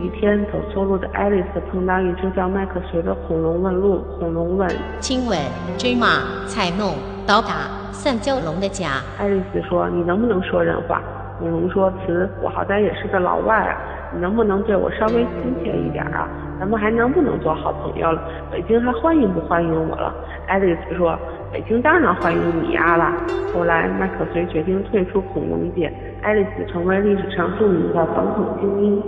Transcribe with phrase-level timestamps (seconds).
[0.00, 3.98] 一天，走错路的爱丽丝碰到一只叫麦克隋的恐龙问路。
[4.18, 4.66] 恐龙问
[4.98, 5.38] ：“请问
[5.76, 6.94] 芝麻菜农
[7.26, 11.02] 到达三角龙的家？”爱丽丝说：“你能不能说人话？”
[11.38, 13.76] 恐龙说：“词，我好歹也是个老外啊，
[14.14, 16.26] 你能不能对我稍微亲切一点啊？
[16.58, 18.22] 咱们还能不能做好朋友了？
[18.50, 20.14] 北京还欢迎不欢迎我了？”
[20.48, 21.18] 爱丽丝说
[21.52, 23.12] ：“北京当然欢迎你呀啦。”
[23.54, 25.92] 后来麦克隋决定退出恐龙界，
[26.22, 29.02] 爱丽丝成为历史上著名的反恐精英。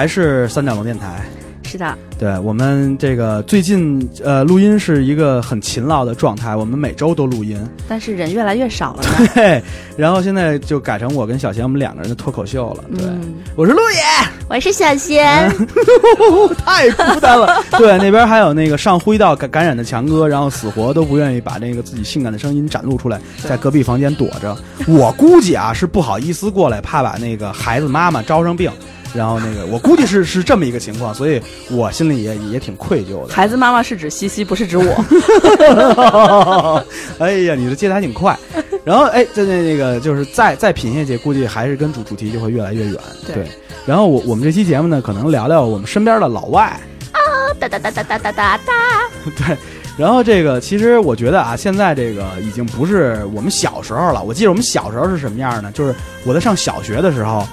[0.00, 1.20] 还是三角龙电台。
[1.62, 7.60] 是的，对我们这个最近呃录音是一个很勤劳的状态，我们每周都录音。
[7.86, 9.28] 但是人越来越少了呢。
[9.36, 9.62] 对，
[9.98, 12.84] 然后现在就改成我跟小贤我们两个人的脱口秀了。
[12.96, 14.00] 对，嗯我是陆野，
[14.48, 15.54] 我是小贤，
[16.64, 17.62] 太孤单了。
[17.76, 24.56] 对，那边还有那个上呼吸道感感染的强哥，然后死活都不愿意把那个自己性感的声音展露出来，在隔壁房间躲着。
[24.88, 28.72] 我估计啊是不好意思过来，怕把那个孩子妈妈招上病。
[29.14, 33.34] 然后那个，我估计是是这么一个情况，所以我心里也也挺愧疚的。
[33.34, 34.84] 孩子妈妈是指西西，不是指我。
[37.18, 38.38] 哎呀，你这接的还挺快。
[38.84, 42.94] 然后哎，在那那个就是再再品下去，估计还是跟主主题就会越来越远。
[43.26, 43.46] 对
[43.86, 46.78] 然后我我们这期节目呢，可能聊聊我们身边的老外。
[47.58, 48.72] 哒哒哒哒哒哒哒哒。
[49.36, 49.56] 对，
[49.98, 54.22] 然后这个其实我觉得啊，现在这个已经不是我们小时候了。
[54.22, 55.70] 我记得我们小时候是什么样呢？
[55.72, 55.94] 就是
[56.24, 57.46] 我在上小学的时候，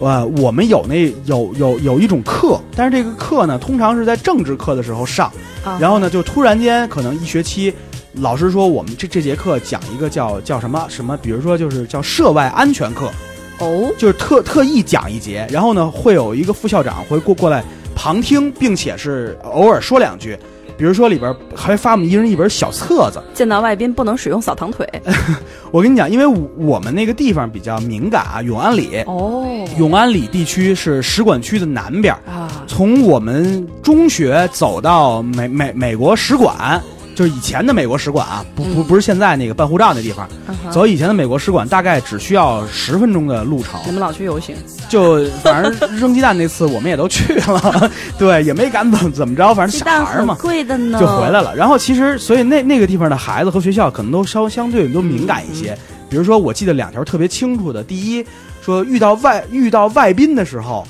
[0.00, 5.30] 呃，我们有那有有有一种课，但是这个课呢，通常是在政治课的时候上，
[5.64, 7.72] 啊然后呢，就突然间可能一学期。
[8.16, 13.10] 老师说，我们这这节课讲一个叫叫什么什么，比如说就是叫涉外安全课，
[13.58, 17.64] 哦，就是特特意讲一节，然后呢，会有一个副校长会过过来
[17.94, 20.36] 旁听，并且是偶尔说两句。
[20.82, 23.22] 比如说里边还发我们一人一本小册子。
[23.32, 24.84] 见到外宾不能使用扫堂腿。
[25.70, 29.46] 我跟你讲，因为我我们那个地方比较敏感啊，永安里，哦
[29.78, 36.82] 永安里地区是使馆区的南边，啊，从我们中学走到美美美国使馆，
[37.14, 43.80] 就是以前的美国使馆啊，不不不是现在那个办护照那地方，嗯走以前的美国使馆大概只需要十分钟的路程。
[43.84, 44.54] 你们老去游行，
[44.88, 50.36] 就反正扔鸡蛋那次我们也都去了， 对，也没敢怎么怎么着，反正小孩儿嘛。
[50.40, 51.54] 贵的呢，就回来了。
[51.54, 55.76] 然后其实，所以那那个地方的孩子和学校可能都稍相对都敏感一些。
[56.08, 58.24] 比如说，我记得两条特别清楚的，第一，
[58.62, 60.86] 说遇到外遇到外宾的时候，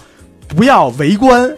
[0.56, 1.50] 不要围观，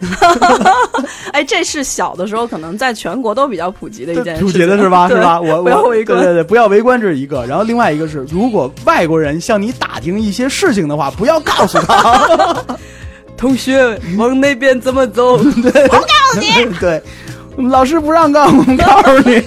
[1.33, 5.09] 哎，这是小的时候可能在全国都比较普及的一件事及的是吧？
[5.09, 5.41] 是吧？
[5.41, 7.45] 我不要我围观对对对，不要围观这是一个。
[7.47, 12.65] 然后另外一个是，如果外国人向你打听一些事情的话，不要告诉他。
[13.37, 15.37] 同学往那边怎么走？
[15.61, 17.03] 对，我告诉你，对，
[17.57, 19.43] 老师不让告，我们告诉你。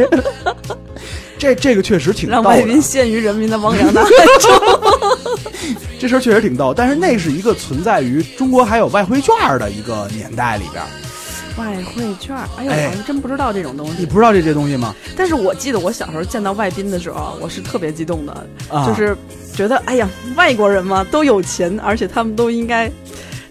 [1.37, 4.09] 这这个确实挺让外宾陷于人民的汪洋大海
[4.39, 4.51] 中。
[5.99, 10.87] 这事儿确实挺逗，但是那是一个存在于中国还有外汇券儿的一个年代里边儿，
[11.57, 13.93] 外汇券，哎呦，哎我还真不知道这种东西。
[13.97, 14.93] 你不知道这些东西吗？
[15.15, 19.17] 但是我记得我小时候见到外宾的时候啊，我是特别激动的，啊就是
[19.55, 22.91] 觉得哎呀，外国人嘛都有钱，而且他们都应该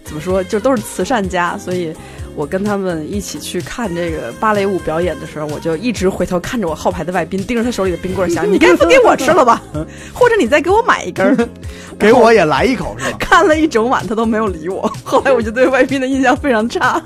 [0.05, 1.93] 怎么说，就都是慈善家，所以。
[2.37, 9.61] 我跟他们一起去看这个芭蕾舞表演的时候，我就一直回头看着我后排的外宾，盯着他手里的冰棍儿，想你该不给我吃了吧？
[10.13, 11.35] 或者你再给我买一根儿。
[11.97, 13.17] 给我也来一口是吧？
[13.19, 14.81] 看了一整晚，他都没有理我。
[15.03, 17.01] 后来我就对外宾的印象非常差，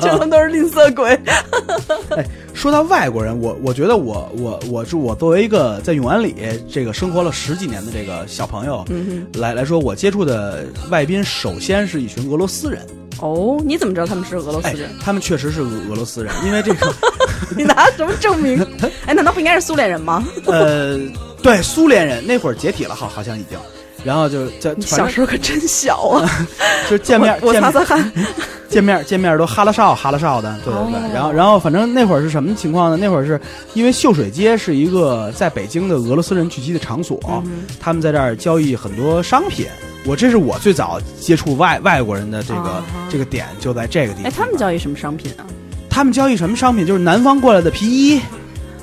[0.00, 1.10] 觉得都是吝啬鬼。
[2.16, 2.24] 哎，
[2.54, 6.34] 说到外国人，我我觉得我我我是我作为一个在永安里
[6.72, 16.92] 这个生活了十几年的这个小朋友，嗯来来说，我接触的外宾首先是一群俄罗斯人，哼，哦，你怎么知道他们是俄罗斯哎人？，他们确实是俄俄罗斯人，因为这个
[17.56, 18.64] 你拿什么证明？
[19.06, 20.24] 哎，难道不应该是苏联人吗？
[20.46, 20.98] 呃，
[21.42, 23.58] 对苏联人那会儿解体了，好好像已经，
[24.04, 26.30] 然后就就你小时候可真小啊！
[26.88, 28.12] 就见面我我见面擦擦汗。
[28.68, 30.98] 见面见面都哈拉少哈拉少的，对对对。
[30.98, 32.98] 哦然后然后反正那会儿是什么情况呢？
[33.00, 33.40] 那会儿是
[33.72, 39.66] 因为秀水街是一个在北京的俄罗斯人聚集的场所，嗯他们在这儿交易很多商品。
[40.06, 44.30] 我这是我最早接触外外国人的这个、啊这个点，就在这个地方。
[44.30, 45.44] 哎，他们交易什么商品啊？
[45.90, 46.86] 他们交易什么商品？
[46.86, 48.20] 就是南方过来的皮衣。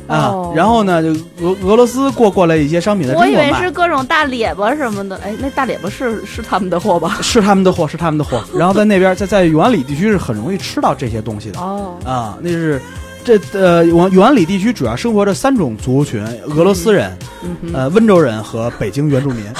[0.07, 1.09] 啊，哦然后呢，就
[1.41, 5.17] 俄俄罗斯过过来一些商品在中我以，为是各种大列巴什么的。
[5.17, 7.17] 哎，那大列巴是是他们的货吧？
[7.23, 8.43] 是他们的货，是他们的货。
[8.53, 12.37] 然后在那边，在在永安里地区是很容易吃到这些东西的哦，啊。
[12.39, 12.79] 那是
[13.25, 16.23] 这呃永永安里地区主要生活着三种族群：
[16.55, 17.11] 俄罗斯人、
[17.41, 19.43] 嗯，呃温州人和北京原住民。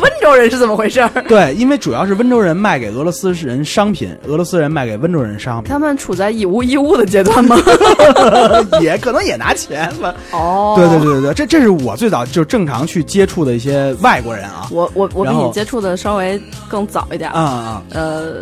[0.00, 1.10] 温州人是怎么回事儿？
[1.28, 7.56] 对，因为主要是温州人卖给俄罗斯人商品，俄罗斯人卖给温州人商品，他们处在以物易物的阶段吗？
[8.80, 10.14] 也可能也拿钱吧。
[10.32, 14.68] 哦，对对对对对，这这是我最早就正常去接触的一些外国人啊。
[14.70, 18.34] 我我我比你接触的稍微更早一点啊，啊，呃，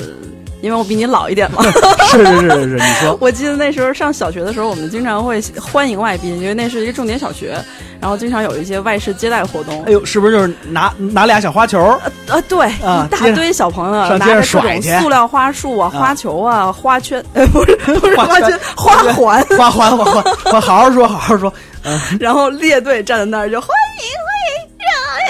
[0.62, 1.62] 因为我比你老一点嘛。
[2.10, 7.56] 是是是是是，你说 我记得那时候上小学的时候，我们经常会欢迎外宾，因为那是一个重点小学，
[8.00, 9.84] 然后经常有一些外事接待活动。
[9.84, 11.80] 哎呦，是不是就是拿拿俩小花球？
[12.28, 21.52] 啊，对，啊一大堆小朋友上街上拿着各种甩去塑料花束啊、啊花球啊、花圈，呃，不是不是花圈花环，花环 花环，花好好说，好好说。
[22.18, 23.68] 然后列队站在那儿就欢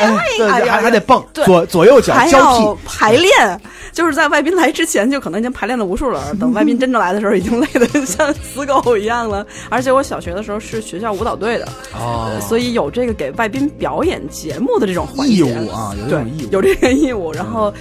[0.01, 2.81] 迎欢迎，哎，对对，哎呀还还得蹦，左左右脚还交要替。
[2.87, 3.61] 排练，
[3.93, 9.47] 就是在外宾来之前就可能已经排练了无数轮，等外宾真正来的时候，已经累得像死狗一样了。
[9.69, 17.33] 而且我小学的时候是学校舞蹈队的，哦呃所以有这个给外宾表演节目的这种环义节务啊，有这对种义务， 有这个义务。
[17.33, 17.73] 然后，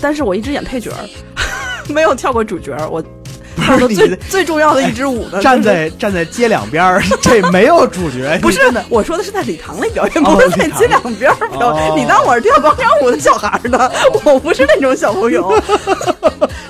[0.00, 1.02] 但是我一直演配角儿，
[1.92, 2.88] 没有跳过主角儿。
[2.88, 3.02] 我
[3.58, 11.90] 跳 的你最最重要的一支舞的，站在 站在街两边儿，这没有主角， 不是的我说的是在礼堂里表演，哦不是在街两边儿表演。
[11.90, 13.90] 哦你当我是跳广场舞的小孩儿呢？
[14.24, 15.52] 我不是那种小朋友。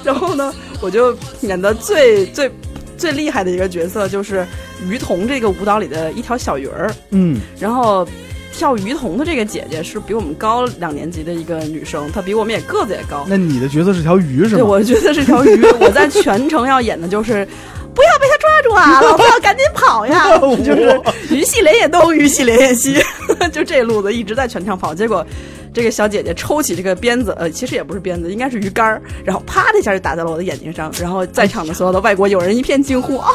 [0.05, 2.51] 然后呢，我就演的最最
[2.97, 4.47] 最厉害的一个角色就是
[4.89, 6.91] 于童这个舞蹈里的一条小鱼儿。
[7.11, 8.07] 嗯，然后
[8.53, 13.25] 跳鱼童的这个姐姐是比我们高两年级的一个女生，她比我们也个子也高。
[13.29, 14.69] 那你的角色是条鱼是对，吗？
[14.69, 15.63] 我觉得是条鱼。
[15.81, 17.47] 我在 全程要演的就是。
[17.95, 19.01] 不要被他抓住啊！
[19.03, 20.39] 老子要赶紧跑呀！
[20.63, 21.01] 就是
[21.31, 22.97] 鱼戏连也东，鱼戏连也西，
[23.51, 24.95] 就这路子一直在全场跑。
[24.95, 25.27] 结果，
[25.75, 30.93] 这个小姐姐抽起这个鞭子，呃，其实也不是鞭子，应该是鱼竿儿，然后啪的一下就打在了我的眼睛上。
[31.01, 33.27] 然后在场的所有的外国友人一片惊呼：“Oh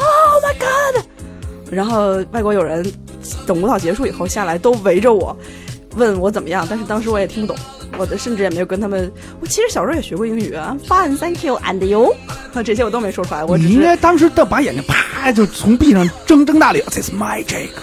[0.42, 1.04] my god！”
[1.70, 2.84] 然后外国友人
[3.46, 5.36] 等舞蹈结束以后下来，都围着我
[5.96, 7.56] 问我怎么样，但是当时我也听不懂，
[7.96, 9.10] 我的甚至也没有跟他们。
[9.40, 12.14] 我其实小时候也学过英语啊，Fine, thank you, and you，
[12.64, 17.68] 这些我都没说出来，我应该当时的把眼睛啪就从闭上睁睁大了，This is magic。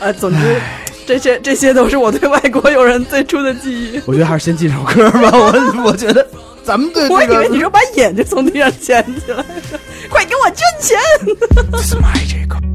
[0.00, 0.60] 呃，总之。
[1.06, 4.00] 这些这些都是我对外国友人最初的记忆。
[4.06, 6.26] 我觉得还是先进首歌吧，我我觉得
[6.64, 9.44] 咱们对我这个以为你说把眼睛从地上捡起来，
[10.08, 10.98] 快给我捐钱！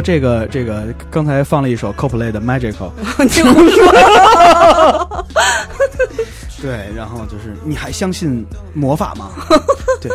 [0.00, 5.26] 后这个这个刚才放了一首 Coldplay 的 Magical，你胡说，
[6.62, 9.30] 对，然后就是你还相信魔法吗？
[10.00, 10.10] 对。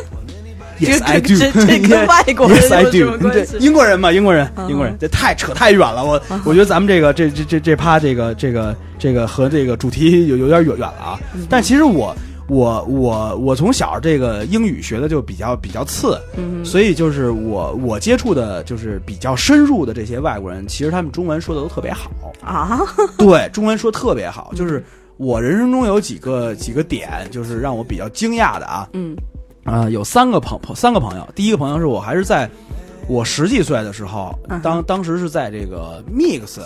[0.77, 1.37] Yes, I do.
[1.37, 3.57] 这这跟 外国人 Yes, I do.
[3.59, 6.03] 英国人嘛，英国人，嗯英国人，这太扯太远了。
[6.03, 11.17] 我我觉得咱们这个这这这这趴这个这个这个和这个主题有有点远远了啊。
[11.33, 12.13] 嗯但其实我
[12.47, 22.11] 我我我从小这个英语学的就比较比较次，嗯所以就是我我接触的就是比较深入的这些外国人，其实他们中文说的都特别好。
[22.41, 22.79] 啊，
[23.17, 24.83] 对，中文说特别好，就是
[25.17, 28.87] 我人生中有几个几个点，就是让我比较惊讶的啊。
[28.93, 29.15] 嗯。
[29.63, 32.47] 啊、有三个朋朋三个朋友，第一个朋友是我还是在
[33.07, 36.59] 我十几岁的时候，当当时是在这个 Mix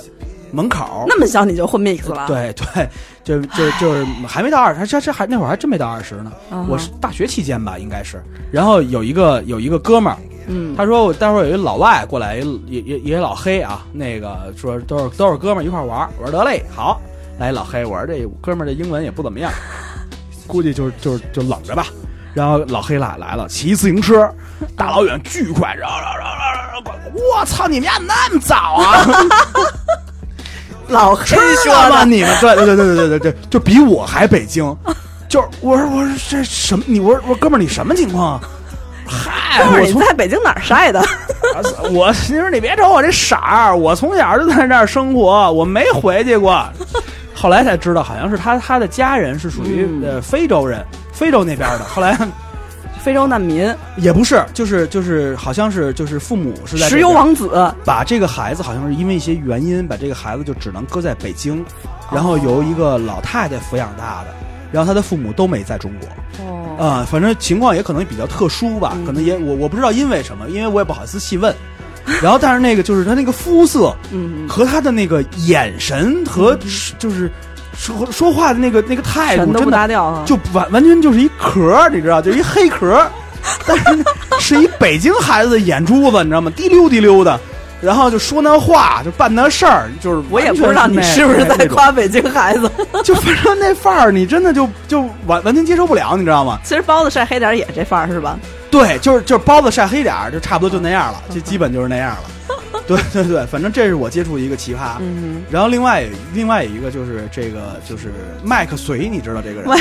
[0.52, 1.06] 门口。
[1.08, 2.90] 那么小你就混 mix 了？，对对，
[3.24, 6.32] 就就就是还没到二十，还这这还那会儿还真没到二十呢。
[6.68, 8.24] 我是大学期间吧，应该是。
[8.52, 16.10] 然后有一个有一个哥们儿，嗯，他说我待会儿有一老外过来，也也也也老黑啊，那个说都是都是哥们儿一块玩。
[16.20, 17.00] 我说得嘞，好，
[17.38, 19.52] 来老黑，我说这哥们儿这英文也不怎么样，
[20.48, 21.86] 估计就是就是就冷着吧。
[22.34, 24.32] 然后老黑来来了，骑自行车，
[24.76, 27.00] 大老远巨快，然后然后然后然后过来，
[27.40, 29.04] 我操，你们家那么早啊？
[30.90, 32.04] 老黑说说吗？
[32.04, 34.76] 你们对对对对对对对，就比我还北京。
[35.28, 36.84] 就是我说我说这什么？
[36.88, 38.42] 你我说我说哥们儿你什么情况啊？
[39.06, 41.02] 嗨，我从在北京哪儿晒的？
[41.92, 46.64] 我你说你别瞅我这色儿，我从小就在这儿生活，我没回去过。
[47.34, 51.86] 后来才知道，好像是他他的家人是属于、嗯呃非洲人，非洲那边的。
[51.86, 52.18] 后来
[53.00, 57.50] 非洲难民，也不是，就是就是好像是就是父母是在石油王子，
[57.86, 61.64] 把这个孩子好像是因为一些原因，把这个孩子就只能搁在北京，
[62.12, 64.28] 然后由一个老太太抚养大的，
[64.72, 66.46] 然后他的父母都没在中国。
[66.46, 71.56] 哦，啊、反正情况也可能比较特殊吧，可能也我我不知道因为什么，因为我也不好意思细问。
[72.24, 76.58] 然后，但是那个就是他那个肤色嗯，和他的那个眼神和
[76.98, 77.30] 就是
[77.80, 80.24] 说说话的那个那个态度，全都不真的搭调啊。
[80.26, 83.10] 就完完全就是一壳儿，你知道，就是一黑壳儿，
[83.66, 84.06] 但是
[84.38, 86.52] 是一北京孩子的眼珠子，你知道吗？
[86.56, 87.40] 滴溜滴溜的，
[87.82, 92.70] 然后就说那话，就办那事儿，就是我也不知道你是不是在夸北京孩子。
[93.02, 96.60] 就反正那范儿，你真的就就完完全接受不了，你知道吗？
[96.66, 98.38] 其实包子晒黑点儿也这范儿是吧？
[98.70, 102.56] 对，就是就是包子晒黑点儿，就差不多就那样了，就基本就是那样了。
[102.90, 104.98] 对 对对，反正这是我接触一个奇葩。
[105.00, 106.04] 嗯，然后另外
[106.34, 108.12] 另外一个就是这个就是
[108.44, 109.76] 麦克隋，你知道这个人吗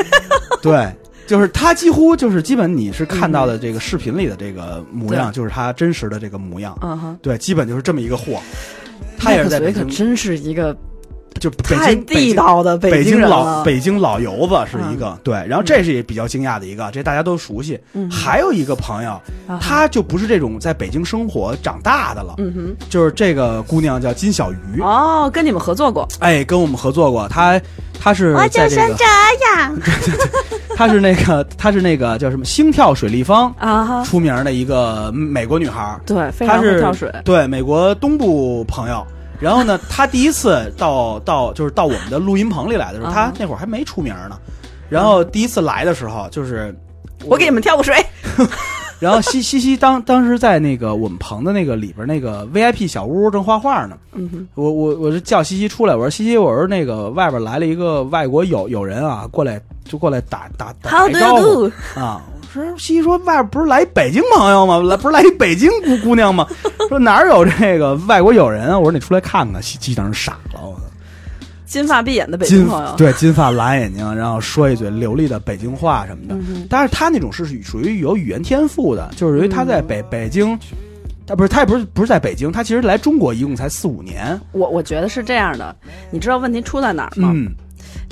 [0.60, 0.92] 对，
[1.26, 6.78] 就是他几乎就是基本你是看到的这个视频里的这个模样，对就是他真实的这个模样。
[6.82, 8.38] 嗯哼，对，基本就是这么一个货。
[9.18, 10.76] 他也是可真是一个
[11.40, 13.20] 就北太京地道的北京。
[13.20, 17.78] 老北京老油子是一个、对，然后这是也比较惊讶的一个，这大家都熟悉。
[17.94, 19.10] 嗯还有一个朋友，
[19.46, 27.60] 啊他就不是这种在北京生活长大的了，嗯哼，就是这个姑娘叫金小鱼，哦，跟你们合作过，哎，跟我们合作过，她
[27.98, 28.76] 她是在这个，
[29.56, 29.78] 样。
[30.76, 37.12] 她是那个她是那个叫什么心跳水立方啊，出名的一个美国女孩，对，非常会她是跳水。
[37.24, 39.06] 对美国东部朋友。
[39.40, 44.38] 然后呢，他第一次到到就是到我们的录音棚里来的时候，他那会儿还没出名呢。
[44.88, 46.74] 然后第一次来的时候，就是
[47.24, 47.94] 我给你们跳个水，
[49.00, 61.64] 然后西西西当当时在那个我们棚的那个里边那个 VIP 小屋正画画呢，嗯，我我我就叫西西出来，我说西西，我说那个外边来了一个外国友友人啊，过来就过来打打打招呼
[61.98, 62.22] 啊。
[62.32, 64.78] 我说西西说外边不是来一北京朋友吗？
[64.78, 66.46] 来不是来一北京姑姑娘吗？
[66.88, 68.78] 说哪儿有这个外国友人啊？
[68.78, 69.62] 我说你出来看看。
[69.62, 70.80] 西西当时傻了，我操
[71.64, 76.34] 金发碧眼的北京朋友，对金发蓝眼睛，然后说一嘴流利的北京话什么的。
[76.34, 80.58] 嗯但是他那种是属于有语言天赋的，就是由于他在北、北京，
[81.28, 84.36] 他不是他也不是不是在北京，他其实来中国一共才四五年。
[84.50, 85.76] 我我觉得是这样的，
[86.10, 87.30] 你知道问题出在哪儿吗？
[87.32, 87.54] 嗯，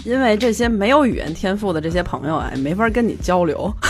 [0.05, 3.73] 因为这些没有语言天赋的这些朋友啊，没法跟你交流。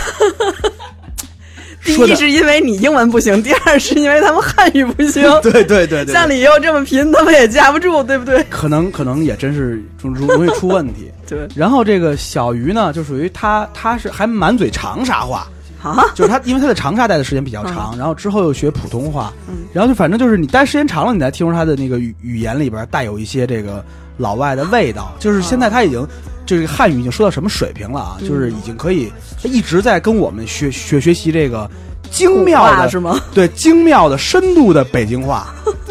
[1.85, 5.23] 第一是因为你英文不行，第二是因为他们汉语不行。
[5.41, 8.43] 对对对对，像你又这么贫，他们也架不住，对不对？
[8.49, 11.09] 可能可能也真是容容易出问题。
[11.25, 15.47] 对然后这个小鱼呢，就属于他，他是还满嘴长沙话，
[15.81, 23.83] 啊，就是他，因为他在长沙待的时间比较长，然后之后又学普通话，嗯然后就反正就是你待时间长了，你才听出他的那个语语言里边带有一些这个
[24.19, 25.11] 老外的味道。
[25.17, 26.07] 就是现在他已经
[26.45, 28.17] 就是汉语已经说到什么水平了啊？
[28.21, 29.11] 嗯就是已经可以，
[29.41, 31.67] 他一直在跟我们学学学习这个
[32.11, 33.19] 精妙的是吗？
[33.33, 35.47] 对精妙的深度的北京话。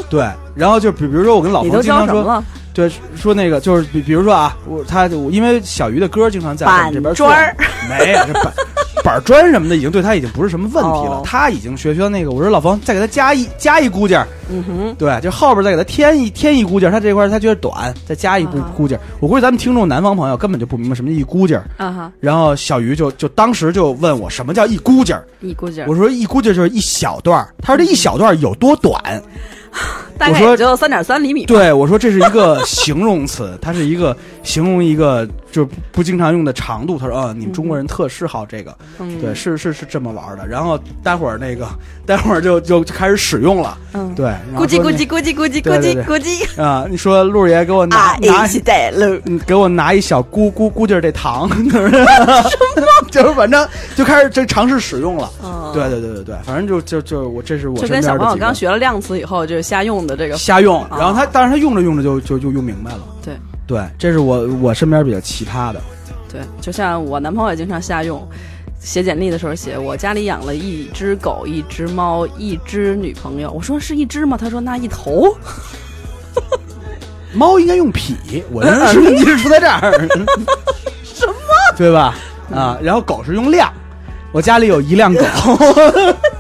[0.08, 2.44] 对，然后就比比如说我跟老你都冯经常说？
[2.73, 7.56] 对，说那个就是比比如说啊，我他我因为小鱼的歌经常在我们这边板砖儿，
[7.88, 8.32] 没有这
[9.09, 11.17] 板板砖什么的，已经对他已经不是什么问题了。
[11.17, 19.00] 哦他已经学学那个，我说老冯再给他加一加一箍劲儿，嗯哼，对，就后边再给他添一添一箍劲儿，他这块儿他觉得短，再加一箍啊估件儿。
[19.21, 21.65] 我估计咱们听众南方朋友根本就不明白什么一箍劲儿。
[21.77, 29.00] 啊哈，然后小鱼就就当时就问我什么叫一箍劲儿，一箍劲儿我说一箍劲儿就是一小段儿，他说这一小段儿有多短？
[30.18, 31.46] 大概我说也就三点三厘米。
[31.46, 36.98] 对，我说这是一个形容词，它是一个形容一个就是不不经常用的长度。
[36.98, 40.46] 他说啊，你们中国人特嗜好这个，嗯，对，是是是这么玩的。
[40.46, 41.68] 然后待会儿那个
[42.04, 49.20] 待会儿就就就开始使用了，嗯，对，咕叽咕叽咕叽咕叽咕叽咕叽啊，你说陆爷给我拿啊，拿一起带路。
[49.26, 51.90] 嗯，给我拿一小咕咕咕劲儿这糖， 就是
[53.10, 55.30] 就是反正就开始这尝试使用了。
[55.44, 63.00] 嗯对对对对对，反正就就就我这是我就身跟小朋友刚学了量词以后就瞎用的这个瞎用，啊然后他，但是他用着用着就就就用明白了。
[63.23, 63.37] 对
[63.67, 65.81] 对，这是我我身边比较奇葩的。
[66.29, 68.27] 对，就像我男朋友也经常瞎用，
[68.81, 73.53] 写简历的时候写我家里养了一只狗、一只猫、一只女朋友。
[73.53, 74.37] 我说是一只吗？
[74.37, 75.29] 他说那一头。
[77.35, 79.93] 猫应该用匹，我认为是问题是出在这儿。
[81.05, 81.35] 什么？
[81.77, 82.15] 对吧？
[82.55, 83.71] 啊，然后狗是用量，
[84.33, 85.21] 我家里有一辆狗，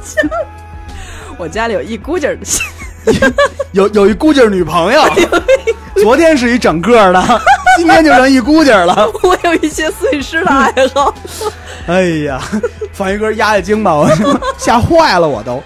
[1.36, 2.46] 我家里有一股劲儿的，
[3.72, 5.00] 有有一姑姐儿女朋友，
[6.02, 7.40] 昨天是一整个的，
[7.76, 9.10] 今天就剩一姑姐儿了。
[9.22, 11.14] 我有一些碎尸的爱好。
[11.86, 12.40] 哎呀，
[12.92, 14.08] 放一歌压压惊吧，我
[14.58, 15.62] 吓坏了，我都。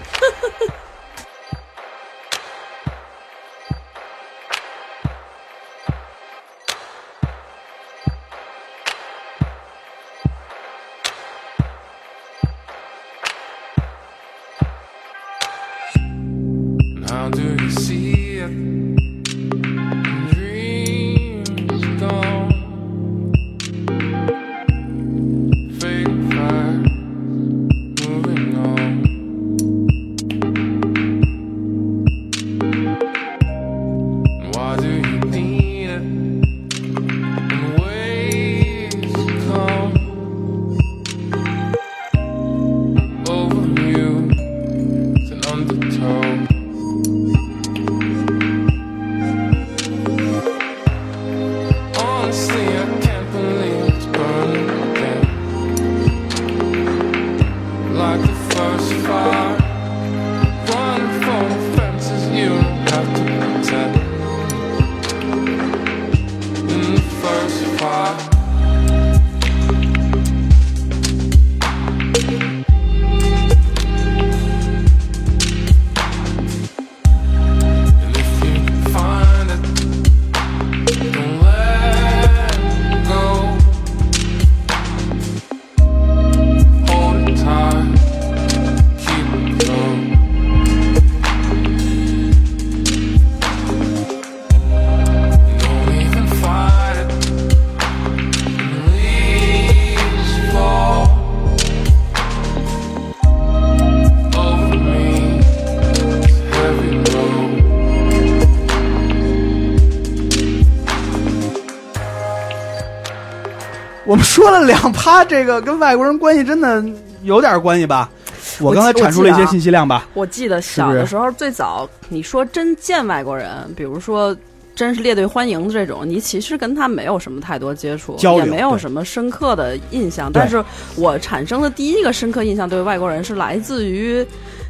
[114.13, 116.85] 我们说了两趴，这个跟外国人关系真的
[117.23, 118.11] 有点关系吧？
[118.59, 120.07] 我我刚才阐述了一些信息量吧？
[120.13, 124.37] 我记得小的时候，最早你说真见外国人，比如说
[124.75, 130.31] 真是列队欢迎的这种，你其实跟他没有什么太多接触，交也没有什么深刻的印象。
[130.31, 130.63] 但是
[130.95, 134.23] 我产生的第一个深刻印象对外国人是来自于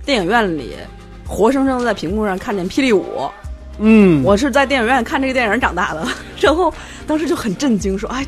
[0.05, 0.71] 电影院里
[1.27, 3.29] 活生生的在屏幕上看见霹雳舞。
[3.79, 6.07] 嗯，我是在电影院看这个电影长大的，
[6.39, 6.73] 然后
[7.05, 8.25] 当时就很震惊，说：“哎，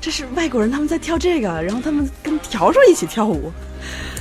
[0.00, 3.52] 这是外国人，他们在跳这个，然后他们跟笤帚一起跳舞。”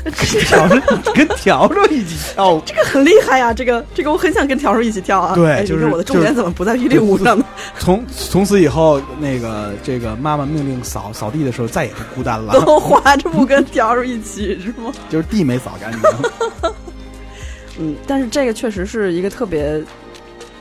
[0.05, 5.33] 笤帚跟笤帚一起跳舞，这个很厉害呀、这个这个我很想跟笤帚一起跳啊。
[5.33, 7.45] 哎对就是我的重点怎么不在霹雳舞上呢？
[7.77, 14.89] 从从此以后，那个这个妈妈命令扫扫地的时候，再也不孤单了，都划着不跟笤帚一起是吗？
[15.11, 16.71] 就是地没扫干净。
[17.77, 19.83] 嗯，但是这个确实是一个特别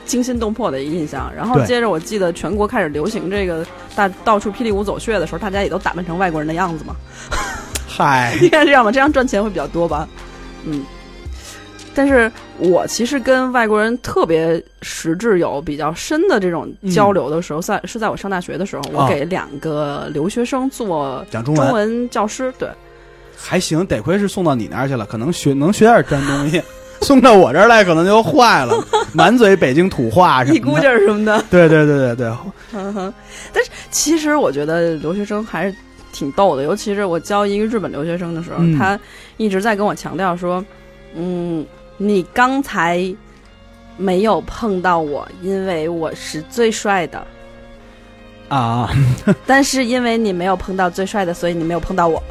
[0.09, 1.31] 惊心动魄的一个印象。
[1.35, 3.63] 然后接着我记得全国开始流行这个
[3.95, 6.95] 大到处霹雳舞走穴的时候，大家也都打扮成外国人的样子嘛。
[7.87, 10.07] 嗨， 应该是这样吧，这样赚钱会比较多吧。
[10.65, 10.83] 嗯，
[11.93, 22.69] 但是我其实跟外国人特别实质有比较深的这种交流的时候，在是在我上大学的时候，我啊给两个留学生做讲中文中文教师，对，
[23.37, 26.61] 还行，得亏是送到你那儿去了，可能学能学点真东西。
[27.05, 28.75] 送到我这儿来，可能就坏了，
[29.13, 30.55] 满嘴北京土话什么的。
[30.57, 31.43] 一股劲儿什么的。
[31.49, 32.27] 对对对对对，
[32.73, 33.13] 嗯哼，
[33.53, 35.75] 但是其实我觉得留学生还是
[36.11, 38.99] 挺逗的，尤其是我教一个日本留学生的时候，嗯他
[39.37, 40.63] 一直在跟我强调说，
[41.15, 41.65] 嗯，
[41.97, 43.01] 你刚才
[43.97, 47.25] 没有碰到我，因为我是最帅的，
[48.49, 48.89] 啊，
[49.45, 52.21] 但是因为你没有碰到最帅的，所以你没有碰到我，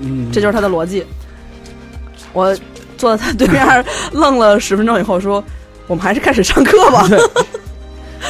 [0.00, 1.04] 嗯，这就是他的逻辑。
[2.32, 2.54] 我
[2.96, 5.42] 坐在他对面 愣了十分钟以后说。
[5.88, 7.08] 我们还是开始上课吧。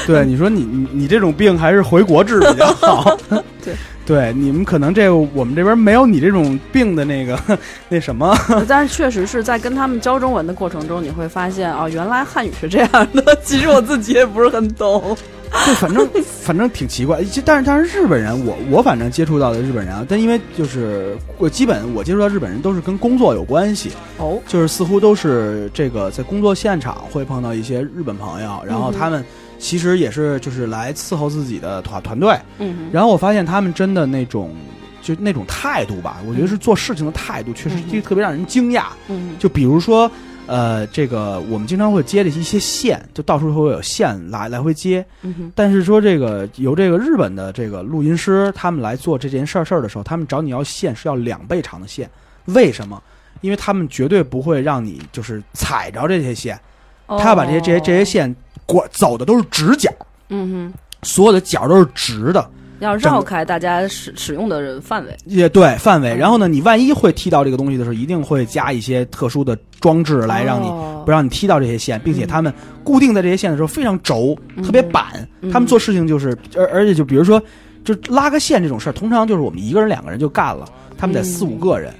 [0.07, 3.17] 对你说你你你这种病还是回国治比较好。
[3.65, 3.75] 对
[4.05, 7.41] 对，你们可能这个我们这边没有你这种病的那个
[7.89, 8.37] 那什么。
[8.69, 13.35] 但是确实是在跟他们教中文的过程中，你会发现哦，原来汉语是这样的。
[13.43, 15.17] 其实我自己也不是很懂。
[15.51, 17.23] 对，反正反正挺奇怪。
[17.25, 29.25] 其但是但是日本人，我我反正接触到的日本人啊，但因为就是我基本我接触到日本人都是跟工作有关系，哦，就是似乎都是这个在工作现场会碰到一些日本朋友，然后他们
[29.59, 34.55] 其实也是就是来伺候自己的团团队，嗯然后我发现他们真的那种
[35.03, 38.85] 就那种态度吧，我觉得是做事情的态度，确实嗯特别让人惊讶。
[39.09, 40.11] 嗯就比如说，
[40.47, 45.05] 呃，这个我们经常会接的一些线，就到处会有线来来回接。
[45.23, 52.09] 嗯但是说这个由这个日本的这个录音师他们来做这件事儿事儿的时候，他们找你要线是要两倍长的线，
[52.45, 53.03] 为什么？
[53.41, 56.59] 因为他们绝对不会让你就是踩着这些线，
[57.07, 59.91] 他要把这些这些这些，线过走的都是直角，
[60.31, 62.51] 嗯哼所有的角都是直的。
[62.79, 65.17] 哼，要绕开大家使使用的范围。
[65.25, 75.05] 也对范嗯围，然后呢，你万一会踢到这个东西的时候，一定会加一些特殊的装置来让你哦不让你踢到这些线，并且嗯他们固定在这些线的时候非常轴，特别板。
[75.41, 77.41] 嗯他们做事情就是，而而且就比如说，
[77.85, 80.67] 就拉个线这种事儿，通常就是我们一个人、两个人就干了，
[80.99, 81.93] 他们得四五个人。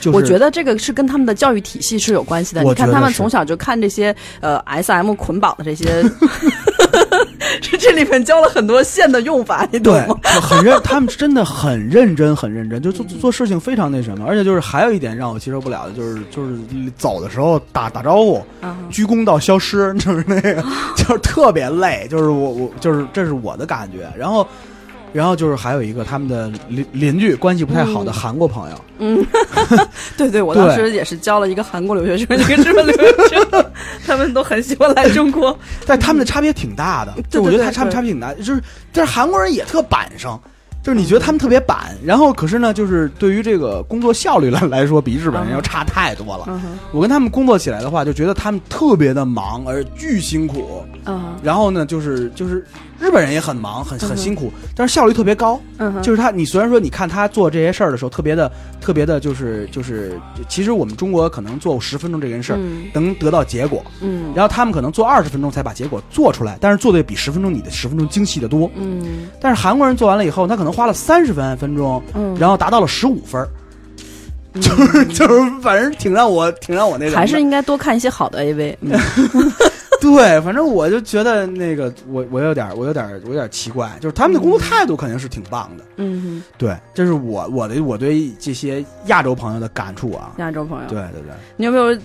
[0.00, 2.62] 就是我觉得这个是跟他们的教育体系是有关系的。
[2.62, 6.02] 你看他们从小就看这些呃 S M 捆绑的这些
[7.62, 14.24] 是这里面教了很多线的用法，你懂对吗？，很认，他们真的很认真，很认真，就做做事情非常那什么。
[14.26, 16.56] 而且就是还有一点让我接受不了的，就是就是
[16.96, 20.62] 走的时候打打招呼，啊鞠躬到消失， 就是那个，
[20.96, 24.08] 就是特别累，就是我我就是这是我的感觉。
[24.16, 24.46] 然后，
[25.12, 29.24] 然后就是还有一个他们的邻邻居关系不太好的韩国朋友，嗯，
[30.16, 33.64] 对对，我当时也是交了一个韩国留学生，一个日本留学生，
[34.06, 35.56] 他们都很喜欢来中国。
[35.86, 40.40] 但他们的差别挺大的，就我觉得他差差别挺大，就是但是韩国人也特板上。
[40.82, 46.58] 就是你觉得他们特别板，然后可是呢，就是对于这个工作效率来来说，比日本人要差太多了。
[46.90, 50.82] 我跟他们工作起来的话，就觉得他们特别的忙，而巨辛苦。
[51.04, 52.64] 嗯然后呢，就是就是
[53.00, 55.58] 日本人也很忙，很很辛苦，但是效率特别高。
[55.78, 62.88] 嗯，就是他，你虽然说你看他做这些事儿的时候，特别的特别的，就是就是，其实我们中国可能做十分钟这件事儿嗯。
[62.92, 64.32] 能得到结果，嗯。
[64.34, 68.70] 然后他们可能做二十分钟才把结果做出来，但是做的比十分钟你的十分钟精细的多。
[68.76, 69.28] 嗯。
[69.40, 73.48] 但是韩国人做完了以后，他可能花了三十分分钟，嗯，然后达到了十五分儿，
[74.60, 78.76] 就是就是，反正挺让我挺让我那个还是应该多看一些好的 AV。
[78.82, 78.92] 嗯
[80.02, 85.84] 对，反正我就觉得那个我我有点儿我有点儿我有点儿奇怪，就是他们的工作态度肯定是挺棒的。
[85.96, 90.32] 嗯对，这是我我的我对这些亚洲朋友的感触啊，。
[90.38, 91.96] 亚洲朋友，对对对，你有没有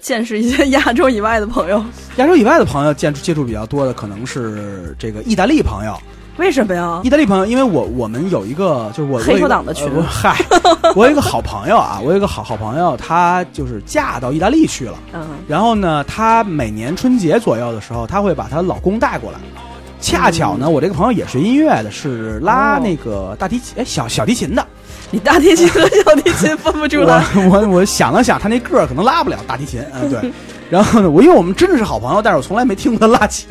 [0.00, 1.82] 见识一些亚洲以外的朋友？
[2.16, 5.96] 亚洲以外的朋友接触接触比较多的可能是这个意大利朋友。
[6.40, 7.10] 为什么呀意？
[7.10, 10.36] 大利朋友，因为我我们有一个就是我黑手党的群我有一个呃我嗨，
[10.96, 14.94] 我有一个好朋友啊，我有一个好好朋友，她就是嫁到意大利去了。
[15.12, 19.38] 嗯然后呢，她每年春节左右的时候，她会把她老公带过来。
[20.00, 24.66] 恰巧呢，我这个朋友也学音乐的，是拉哦那个大提琴，哎，小小提琴的。
[25.10, 27.22] 你大提琴和小提琴分不出来。
[27.50, 30.32] 我我我想了想，他那个儿可能拉不了大提琴，嗯，对。
[30.70, 33.46] 然后呢，我因为我们真的是好朋友，但是我从来没听过他拉琴。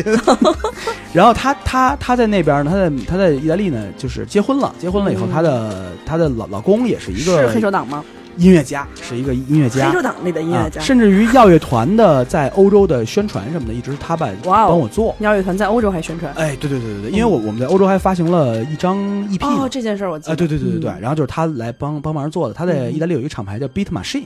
[1.14, 4.74] 然后他他他在那边呢，他在他在意大利呢，就是结婚了。
[4.80, 8.04] 结婚了以后，嗯他的他的老老公也是一个是黑手党吗？
[8.38, 9.96] 音乐家，是一个音乐家黑。
[9.98, 10.84] 手党里的音乐家啊，。
[10.84, 15.14] 甚至于耀乐团的在欧洲的宣传什么的，一直是他帮哇哦帮我做。
[15.20, 16.32] 耀乐团在欧洲还宣传。
[16.36, 20.32] 哎，对对对对对，因为我我们在欧洲还发行了一张 EP 哦，这件事儿我记得。
[20.32, 22.54] 啊，对对对对对，嗯然后就是他来帮帮忙做的。
[22.54, 24.24] 他在嗯意大利有一个厂牌叫 Beat Machine，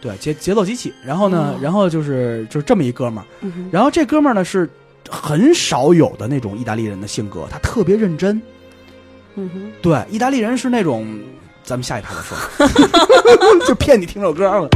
[0.00, 0.92] 对节节奏机器。
[1.04, 3.26] 然后呢，哦然后就是就是这么一哥们儿。
[3.40, 4.68] 嗯然后这哥们儿呢是
[5.08, 8.40] 很少有的那种意大利人的性格，他特别认真。
[9.36, 9.72] 嗯哼。
[9.82, 11.06] 对，意大利人是那种，
[11.62, 12.36] 咱们下一趴再说，
[13.66, 14.68] 就骗你听首歌了。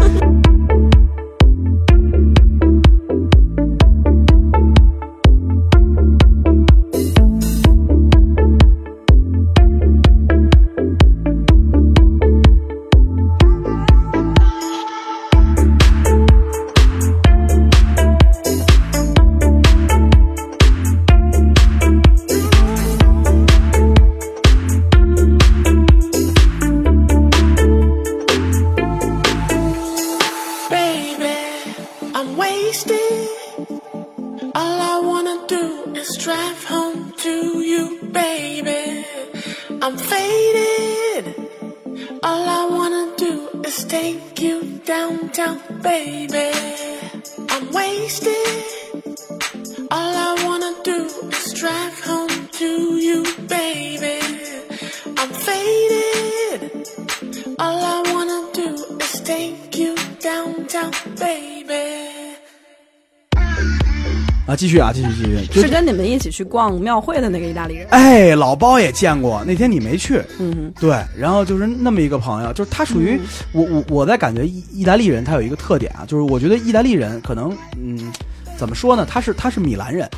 [64.62, 67.88] 继续啊，继续继续，就是跟你们一起去逛庙会的那个意大利人。
[67.90, 73.20] 哎，老包也见过，那天你没去，嗯对，然后就是那么一个朋友，就是他属于、
[73.50, 78.12] 我我我在感觉意意大利人他有一个特点啊，就是我觉得意大利人可能嗯
[78.56, 80.08] 怎么说呢，他是他是米兰人。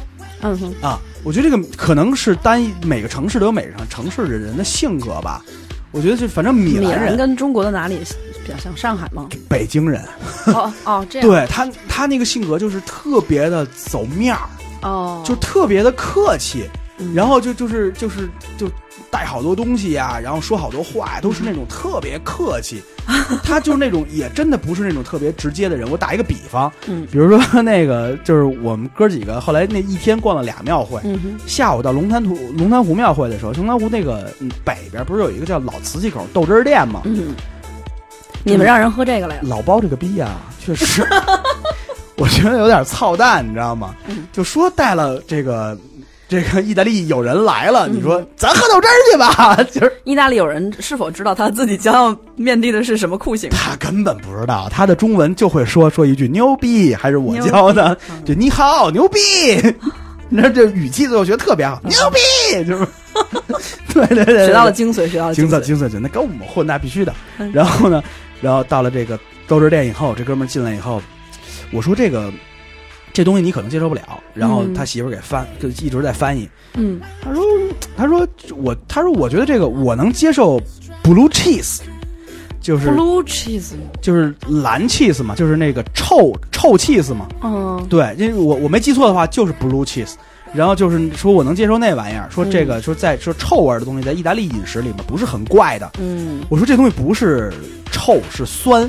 [0.42, 5.42] 嗯哼，啊，我觉得这个可能是单一每个城市都有每个城市的人的性格吧，
[5.90, 7.98] 我觉得就反正米米兰人跟中国的哪里
[8.44, 9.28] 比较像上海吗？
[9.48, 10.00] 北京人，
[10.46, 11.28] 哦哦，这样。
[11.28, 14.48] 对他他那个性格就是特别的走面儿，
[14.82, 18.28] 哦，就特别的客气，嗯然后就就是就是
[18.58, 18.68] 就
[19.10, 22.82] 带好多东西呀、然后说好多话呀，都是那种特别客气。
[23.44, 25.86] 他就是那种也真的不是那种特别直接的人。
[25.90, 37.02] 我打一个比方，嗯比如说那个就是我们哥几个后来那一天逛了俩庙会，嗯，下午到龙潭湖龙潭湖庙会的时候，龙潭湖那个嗯北边不是有一个叫老瓷器口豆汁儿店吗？
[37.04, 37.34] 嗯，
[38.44, 39.42] 你们让人喝这个来了。
[39.42, 41.04] 老包这个逼呀、确实，
[42.16, 43.94] 我觉得有点操蛋，你知道吗？
[44.06, 45.76] 嗯就说带了这个
[46.28, 53.48] 这个意大利有人来了，嗯你说咱喝豆汁儿去吧， 就是意大利有人是否知道他自己将要面对的是什么酷刑？
[53.50, 59.18] 他根本不知道，他的中文就会说说一句牛逼，还是我教的，嗯就你好牛逼。
[60.30, 62.86] 你知道这语气最后学得特别好，牛逼，就是，
[63.92, 65.60] 对对对对，学到了精髓，学到了精髓。
[65.60, 67.52] 精髓精髓，那跟我们混那必须的嗯。
[67.52, 68.02] 然后呢，
[68.40, 71.00] 然后到了这个豆汁店以后，这哥们儿进来以后，
[71.72, 72.32] 我说这个
[73.12, 74.02] 这东西你可能接受不了，
[74.34, 76.48] 然后嗯他媳妇儿给翻，就一直在翻译。
[76.74, 77.44] 嗯他说
[77.96, 80.60] 他说我他说我觉得这个我能接受
[81.02, 81.80] blue cheese，
[82.60, 87.28] 就是，blue cheese，就是蓝 cheese 嘛，就是那个臭臭 cheese 嘛。
[87.42, 90.14] 嗯对，因为我我没记错的话，就是 blue cheese。
[90.54, 95.90] 然后就是说我能接受那玩意儿，说这个、说在说臭味儿的东西，在意大利饮食里面不是很怪的。
[95.98, 97.52] 嗯我说这东西不是
[97.90, 98.88] 臭，是酸。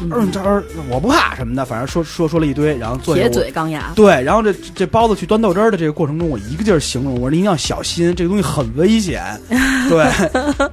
[0.00, 3.92] 嗯他说我不怕什么的，反正说说说了一堆，然后坐下铁嘴钢牙。
[3.94, 9.22] 对，然后这这包子去端豆汁儿的这个过程中，我一个劲儿形容，我说你一定要小心，这个东西很危险。
[9.88, 10.04] 对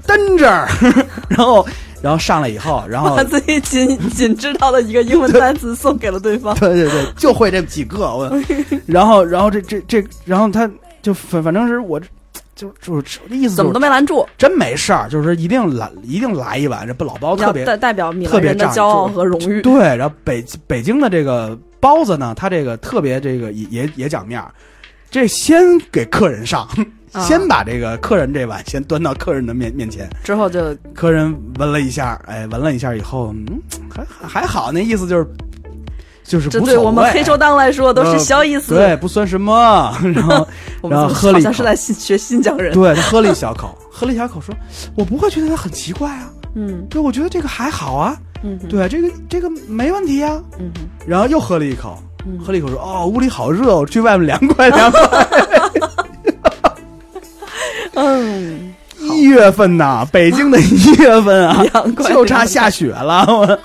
[0.08, 0.68] ，danger。
[1.28, 1.66] 然后
[2.02, 6.56] 然后上来以后，然后把自己仅仅知道的一个英文单词送给了对方。
[6.56, 8.32] 对对对，就会这几个我。
[8.86, 10.70] 然后然后这这这，然后他
[11.02, 12.00] 就反反正是我
[12.60, 19.62] 就就是意思、就是、怎么都没拦住，真没事儿，就是一定来一定来一碗，这不老包特别要代代表米特别仗兰人的骄傲和荣誉。
[19.62, 24.52] 对，然后北北京的这个包子呢，它这个特别这个也也也讲面儿，
[25.10, 26.68] 这先给客人上，
[27.14, 35.26] 啊先把这个客人这碗先端到客人的面面前，之后就客人闻了一下，哎，闻了一下以后，嗯，还还好，那意思就是
[36.30, 38.76] 就是这无所谓对我们黑手党来说都是小意思。
[38.76, 39.92] 对，不算什么。
[40.14, 40.48] 然后
[40.82, 42.72] 我们然后喝了一口好像是在学新疆人。
[42.74, 44.54] 对他喝了一小口，喝了一小口说，
[44.96, 50.40] 我不会觉得他很奇怪啊，嗯对，我觉得这个还好啊，嗯哼对，这个这个没问题啊。
[50.60, 55.28] 嗯哼然后又喝了一口，嗯喝了一口说：“哦，屋里好热，我去外面凉快凉快。
[57.96, 63.60] 嗯，”一月份呐，北京的一月份啊 凉，快就差下雪了。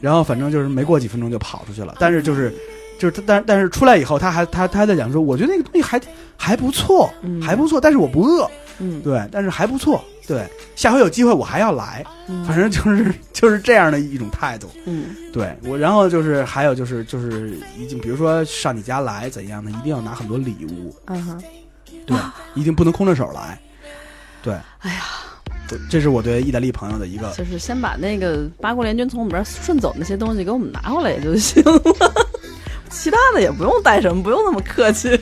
[0.00, 2.52] 然后反正就是没过几分钟就跑出去了，但是就是。
[2.98, 6.00] 就是他，但但是出来以后，他还他他还在讲说，我觉得那个东西还
[6.34, 7.42] 还不错，嗯。
[7.42, 9.02] 还不错，但是我不饿，嗯。
[9.02, 12.42] 对，但是还不错，对，下回有机会我还要来，嗯。
[12.46, 14.70] 反正就是就是这样的一种态度。
[14.86, 15.08] 嗯。
[15.30, 21.42] 对我，然后就是还有就是就是已经，比如说上你家来怎样的，一定要拿很多礼物，嗯哼，
[22.06, 22.16] 对，
[22.56, 23.60] 一定不能空着手来，
[24.42, 25.02] 对，哎呀，
[25.68, 31.82] 对这是我对意大利朋友的一个，就是先把那个八国联军从我们这儿顺走那些东西给我们拿回来也就行了，
[32.90, 35.18] 其他的也不用带什么，不用那么客气。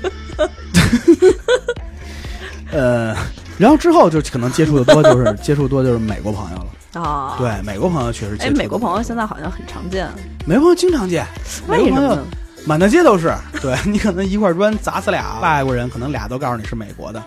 [2.71, 3.15] 呃，
[3.57, 10.09] 然后之后就可能接触的多就是 接触多就是美国朋友了，啊，对，美国朋友确实接哎，美国朋友现在好像很常见，
[10.45, 11.25] 美国朋友经常见，
[11.69, 12.27] 美国朋友为什么呢？
[12.67, 17.23] 满大街都是， 对你可能一块砖砸死俩外国人，可能俩都告诉你是美国的，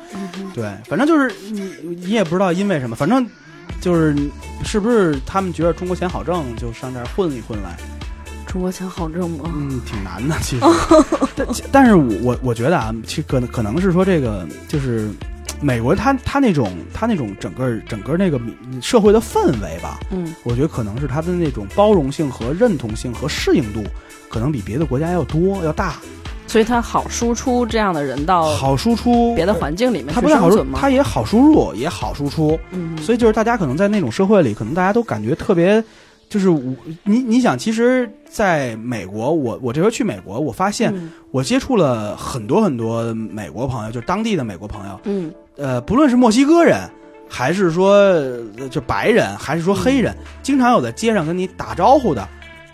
[0.53, 1.61] 对，反正就是你
[1.95, 3.25] 你也不知道因为什么，反正
[3.79, 4.15] 就是
[4.63, 7.77] 是不是他们觉得中国钱好挣，就上这儿混一混来，
[8.47, 9.45] 中国钱好挣吗？
[9.55, 10.65] 嗯，挺难的其实，
[11.35, 15.09] 但但是我我我觉得啊，其实可能可能是说这个就是。
[15.59, 18.39] 美国他他那种他那种整个整个那个
[18.79, 20.31] 社会的氛围吧，嗯。
[20.43, 23.83] 我觉得可能是他的那种包容性和认同性和适应度，
[24.29, 25.95] 可能比别的国家要多要大。
[26.49, 30.79] 所以他好输出这样的人到好输出，别的环境里面去它不但好输生存，吗？
[30.81, 32.57] 它也好输入，也好输出。
[32.71, 35.83] 嗯，所以就是大家可能在那种社会里，可能大家都感觉特别，
[36.29, 36.61] 就是我
[37.03, 46.89] 你你想，其实在美国，我我这回去美国，我发现嗯我接触了很多很多美国朋友，就是当地的美国朋友，嗯呃，不论是墨西哥人，
[47.27, 52.25] 还是说呃就白人，还是说黑人，经常有在街上跟你打招呼的。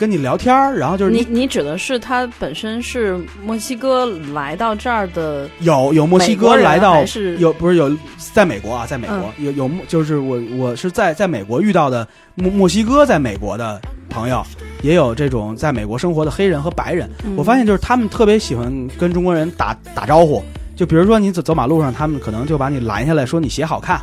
[0.03, 14.43] 跟你聊天儿，然后就是你你指的是他本身是墨西哥来到这儿的，有有墨西哥来到是有不是有在美国啊，在美国、有有就是我我是在在美国遇到的墨墨西哥在美国的朋友，
[14.81, 17.09] 也有这种在美国生活的黑人和白人。
[17.23, 20.43] 嗯我发现就是他们特别喜欢跟中国人打打招呼，
[20.75, 24.01] 就比如说你走走马路上，他们可能就把你拦下来说你鞋好看。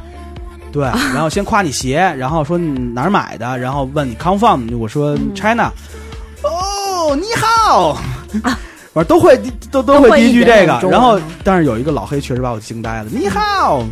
[0.72, 5.70] 对，然后先夸你鞋，然后说你哪儿买的，然后问你 come from，我说嗯 China，、
[6.42, 7.98] 哦，你好，
[8.92, 9.36] 反正都会
[9.70, 13.82] 都都都会会第一句这个，然后但是有一个老黑确实把我惊呆了，你好，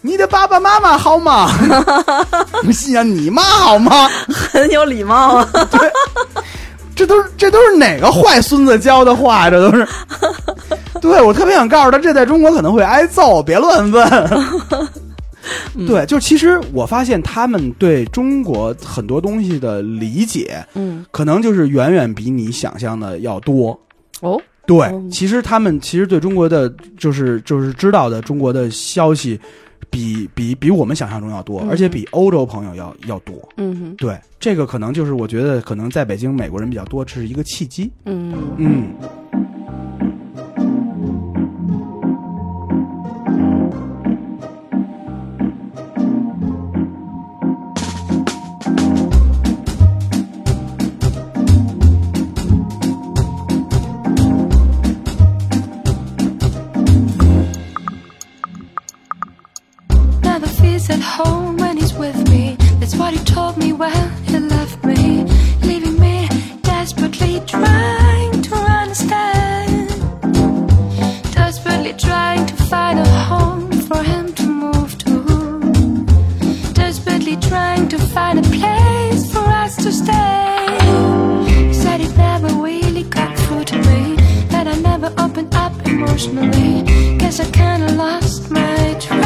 [0.00, 1.50] 你的爸爸妈妈好吗？
[2.66, 4.08] 我心想你妈好吗？
[4.28, 5.48] 很有礼貌啊。
[5.70, 5.92] 对
[6.96, 9.50] 这都是这都是哪个坏孙子教的话？
[9.50, 9.86] 这都是。
[11.02, 14.08] 对我特别想告诉他，这在中国可能会挨揍，别乱问。
[15.86, 23.78] 对，就其实我发现他们对中国很多东西的理解，嗯，可能就是远远比你想象的要多。
[24.20, 29.38] 哦，对，嗯其实他们其实对中国的就是就是知道的中国的消息
[29.90, 33.36] 比，比比我们想象中要多，嗯而且比欧洲朋友要要多。
[33.56, 37.90] 嗯哼，对，这个可能就是我觉得可能在北京美国人比较多，这是一个契机。
[38.06, 38.86] 嗯嗯。
[86.14, 86.82] Emotionally.
[87.18, 89.23] Guess I kinda lost my trust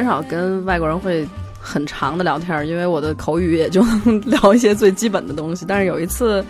[0.00, 1.28] 很少跟外国人会
[1.60, 5.64] 很长的聊天，因为我的口语也就能聊一些最基本的东西。
[5.68, 6.44] 但是有一次，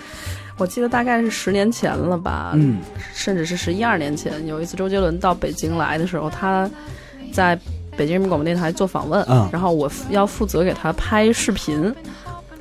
[0.56, 2.78] 我记得大概是十年前了吧，嗯，
[3.14, 6.70] 甚至是十一二年前，有一次周杰伦到北京来的时候，他
[7.32, 7.58] 在
[7.96, 11.94] 北京人民广播电台做访问，嗯然后我要负责给他拍视频。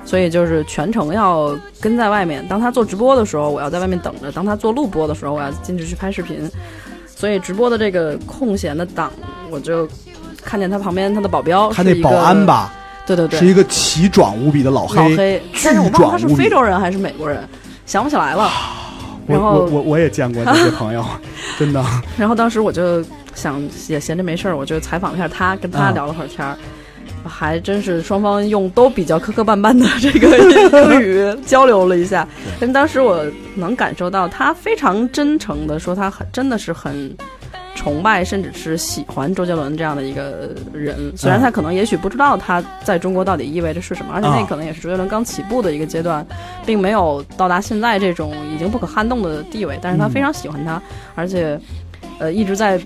[0.02, 2.42] 所以就是全程要跟在外面。
[2.48, 6.50] 当他做直播的时候，我要在外面等着；当他做录播的时候，我要进去去拍视频。
[7.06, 9.12] 所以直播的这个空闲的档，
[9.50, 9.86] 我就
[10.44, 12.72] 看见他旁边他的保镖，他那保安，吧，
[13.06, 17.46] 对对对，是一个奇壮无比的老黑，老黑，巨但是我忘了他是非洲人还是美国人，
[17.86, 18.50] 想不起来了。
[19.26, 21.04] 我然后我我我也见过这些朋友，
[21.58, 21.84] 真的。
[22.18, 26.56] 然后当时我就想也闲着没事儿，我就采访了一下他，跟他嗯聊了会儿天儿。
[27.22, 32.26] 还真是双方用都比较磕磕绊绊的这个英 语交流了一下，
[32.58, 33.22] 但当时我
[33.54, 37.14] 能感受到他非常真诚的说，他很真的是很
[37.80, 40.94] 崇拜甚至是喜欢周杰伦这样的一个人。
[41.16, 46.24] 虽然他可能也许不知道他在中国到底意味着是什么，而且那啊可能也是周杰伦刚起步的一个阶段，
[46.66, 49.78] 并没有到达现在这种已经不可撼动的地位。
[49.80, 50.80] 但是他非常喜欢他，
[51.14, 51.58] 而且
[52.18, 52.78] 呃一直在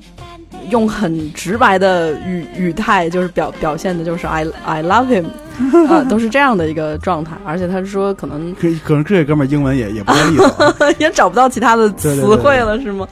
[0.70, 5.26] 用很直白的语语态，就是表表现的就是 I I love him，
[5.90, 7.32] 啊、都是这样的一个状态。
[7.44, 13.08] 而且他说可能可可能这哥们儿英文也也不太利索， 也找不到其他的词对对对汇了，是吗？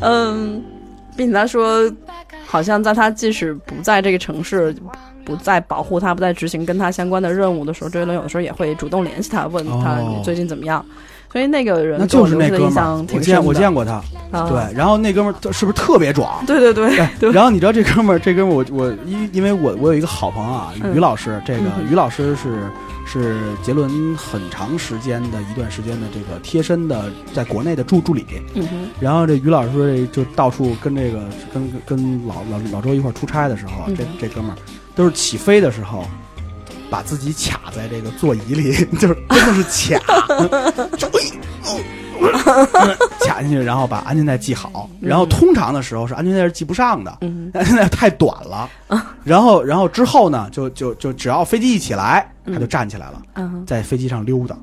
[0.00, 0.62] 嗯，
[1.16, 1.90] 并且他说，
[2.46, 4.74] 好像在他即使不在这个城市，
[5.24, 10.84] 不再保护他，不再执行跟他相关的任务的时候，周杰伦有的时候也会主动联系他，问他最近怎么样。
[11.32, 13.44] 所以那个人就是那哥们儿印象，挺我见深。
[13.44, 13.94] 我见过他，
[14.30, 16.46] 啊对，然后那哥们儿是不是特别壮？
[16.46, 16.72] 对对
[17.18, 22.50] 对然后你知道这哥们儿，这哥们儿我我因因为我我有一个好朋友啊，嗯于老师，这个于老师是
[23.06, 28.24] 是杰伦很长时间的一段时间的这个贴身的在国内的助助理，
[28.54, 34.56] 嗯哼，然后这于老师说这就到处跟这个跟跟老老老周一块儿出差的时候这这哥们儿
[34.94, 36.04] 都是起飞的时候。
[36.94, 39.98] 把自己卡在这个座椅里， 就是真的是卡，
[40.96, 41.20] 就哎
[41.66, 44.88] 哦卡进去，然后把安全带系好。
[45.00, 48.70] 然后通常的时候是安全带是系不上的，嗯 安全带太短了。
[49.24, 54.56] 然后然后之后呢，就就就只要飞机一起来，他就站起来了，嗯，在飞机上溜达。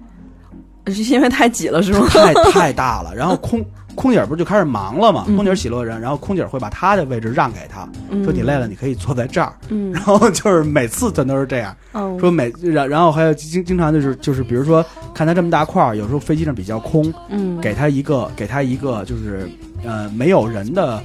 [0.88, 2.08] 是因为太挤了是吗？
[2.10, 3.14] 太太大了。
[3.14, 3.62] 然后空
[3.96, 5.26] 空姐不是就开始忙了嘛？
[5.28, 9.54] 嗯空姐喜乐人，然后空姐会把她的位置让给他，嗯说你累了，你可以坐在这儿。
[9.70, 14.84] 嗯 然后就是每次全都是这样，哦说每然然后还有经经常就是就是比如说
[15.14, 19.50] 看他这么大块儿，有时候飞机上比较空，嗯给他一个给他一个就是
[19.86, 21.02] 呃没有人的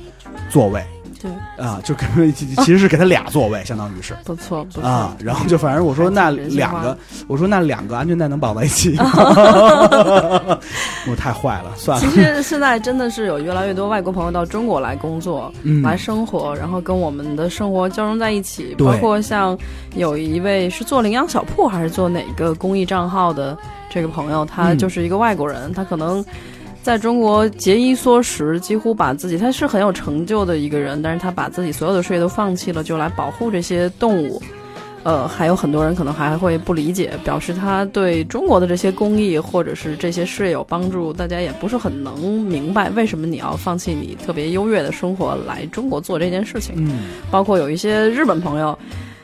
[0.50, 0.82] 座位
[1.56, 4.14] 对，啊，就给其 其实是给他俩座位，相当于是。
[4.24, 6.96] 不错不错啊，然后就反正我说那两个，
[7.26, 9.10] 我说那两个安全带能绑在一起吗？
[11.08, 12.14] 我太坏了，算了其。
[12.20, 18.74] 实现在真的是有越来越多外国朋友到中国来工作、嗯来生活，然后跟我们的生活交融在一起。
[18.78, 19.56] 包括像
[19.94, 23.56] 有一位是做领养小铺还是做哪个公益账号的
[23.88, 26.24] 这个朋友，他嗯就是一个外国人，他可能。
[26.86, 34.40] 在中国节衣缩食，几乎把自己他是很有成就的一个人，但是他把自己所有的事业都放弃了，就来保护这些动物。
[35.02, 46.72] 呃，还有很多人可能还会不理解，表示他对中国的这些公益或者是这些事业有帮助，大家也不是很能明白为什么你要放弃你特别优越的生活来中国做这件事情。
[46.76, 48.78] 嗯，包括有一些日本朋友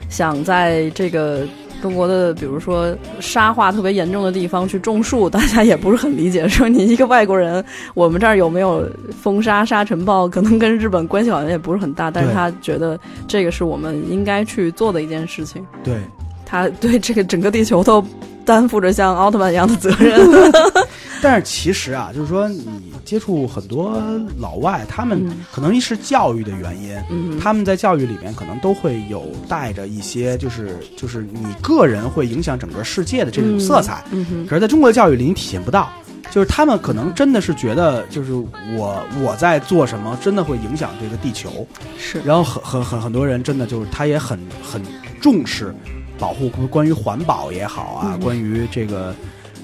[0.09, 1.47] 想在这个
[1.83, 7.63] 中国的，比如说沙化特别严重的地方去种树，大家也不是很理解，说你一个外国人，
[7.93, 8.89] 我们这儿有没有
[9.21, 15.67] 风沙、沙尘暴，可能跟日本关系好像也不是很大，但是他觉得这个是我们应该去做的一件事情。
[15.83, 15.97] 对。
[16.45, 18.05] 他对这个整个地球都
[18.45, 20.21] 担负着像奥特曼一样的责任。
[21.23, 24.03] 但是其实啊，就是说你接触很多
[24.39, 34.03] 老外，他们嗯可能是教育的原因，嗯他们在教育里面可能都会有带着一些，就是就是你个人会影响整个世界的这种色彩。
[34.49, 35.89] 可是在中国的教育里，你体现不到。
[36.31, 41.67] 就是他们可能真的是觉得，就是我我在做什么，真的会影响这个地球。
[41.99, 44.81] 是，然后很很很很多人真的就是他也很很
[45.21, 45.75] 重视
[46.23, 49.13] 保护关于环保也好啊，嗯关于这个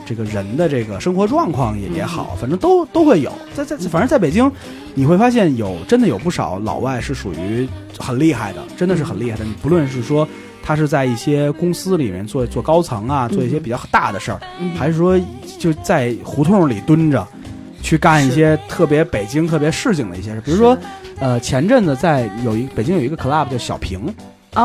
[0.04, 3.30] 这个人的这个生活状况也也好，嗯反正都都会有。
[3.54, 4.50] 在在反正在北京，
[4.94, 9.44] 你会发现有真的有不少老外是属于很厉害的，真的是很厉害的。
[9.44, 10.26] 你不论是说
[10.60, 15.16] 他是在一些公司里面做做高层啊，做一些比较大的事儿，嗯还是说
[15.60, 17.24] 就在胡同里蹲着。
[17.80, 20.76] 去干一些特别北京、特别市井的一些事，比如说，
[21.20, 24.12] 呃，前阵子在有一北京有一个 club 叫小平，哦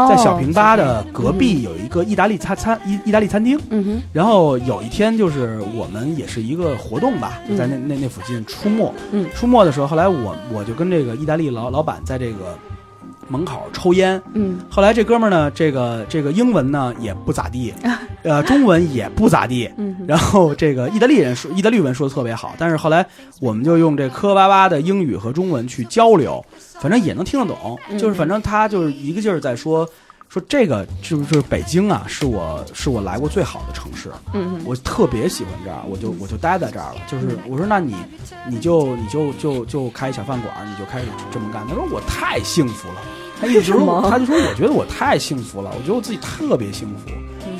[0.09, 9.27] 在小平吧的隔壁有一个意大利餐餐意意大利餐厅，嗯哼，然后有一天就是我们也是一个活动吧，就在那那那附近出没，嗯。
[9.35, 12.57] 出没的时候，后来我我就跟这个意大利老老板在这个
[13.27, 14.59] 门口抽烟，嗯。
[14.69, 17.73] 后来这哥们儿呢，这个这个英文呢也不咋地，
[18.23, 19.95] 呃，中文也不咋地，嗯。
[20.07, 23.05] 然后这个意大利人说意大利文说的特别好，但是后来
[23.39, 26.43] 我们就用这磕磕巴巴的英语和中文去交流，
[26.79, 27.97] 反正也能听得懂，嗯。
[27.97, 29.87] 就是反正他就是一个劲儿在说
[30.33, 37.01] 说这个就是北京啊，是我是我来过最好的城市，嗯，我特别喜欢这儿，我就我就待在这儿了。
[37.07, 37.95] 就是我说，那你
[38.49, 41.63] 你就你就就就开小饭馆，你就开始这么干。
[41.67, 42.95] 他说我太幸福了，
[43.39, 47.11] 他一直什么他就说我觉得我太幸福了，我觉得我自己特别幸福，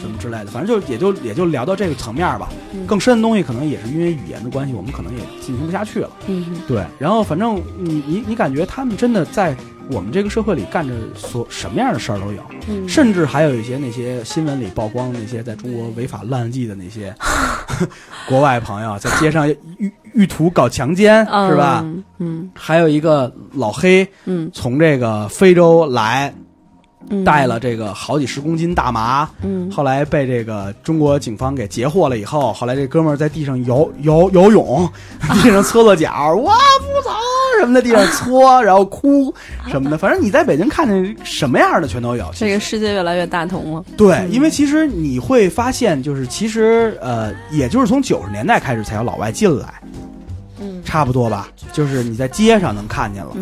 [0.03, 0.51] 什么之类的。
[0.51, 2.49] 反正就也就也就聊到这个层面吧。
[2.73, 6.09] 嗯更深的东西可能也是因为语言的关系，我们可能也进行不下去了。
[6.27, 9.55] 嗯，对，然后反正你你你感觉他们真的在
[9.89, 12.41] 我们这个社会里干着所什么样的事儿都有。
[12.67, 17.13] 嗯甚至还有一些那些新闻里曝光那些在中国违法乱纪的那些
[18.27, 21.81] 国外朋友，在街上欲欲图搞强奸，是吧？
[21.83, 26.42] 嗯嗯还有一个老黑嗯从这个非洲来，嗯，
[27.25, 34.89] 带了这个好几十公斤大麻，嗯后来被这个中国警方给截获了以后，后来这哥们儿在地上游游游泳，
[35.33, 37.11] 地上搓搓脚，我不走
[37.59, 39.33] 什么的，地上搓，然后哭
[39.67, 42.29] 什么的，反正你在北京看见什么样的全都有。
[42.33, 43.83] 这个世界越来越大同了。
[43.95, 49.73] 对，因为其实你会发现，就是其实呃，也就是从九十年代开始才有老外进来，
[50.63, 51.49] 嗯差不多吧。
[51.71, 53.35] 就是你在街上能看见了。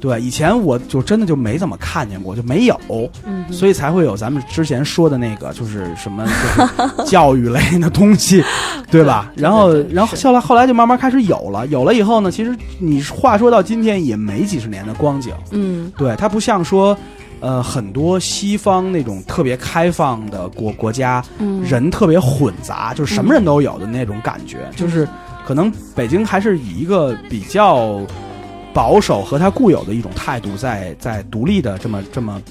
[0.00, 2.78] 对，以前我就真的就没怎么看见过，就没有，
[3.24, 8.42] 嗯，所以才会有咱们之前说的那个，就是什么就是 教育类的东西，
[8.90, 9.30] 对吧？
[9.36, 16.96] 对然后然后后来后来就慢慢开始有了，有了以后呢，其实你话说到今天也没几十年的光景，嗯对，它不像说，
[17.40, 24.58] 呃，很多西方那种特别开放的国国家，嗯人特别混杂，就是什么人都有的那种感觉。
[24.74, 25.06] 就是
[25.46, 28.00] 可能北京还是以一个比较
[28.74, 32.42] 保守和他固有的一种态度在，在独立的这么这么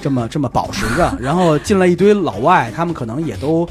[0.00, 1.16] 这么这么保持着。
[1.18, 3.66] 然后进来一堆老外，他们可能也都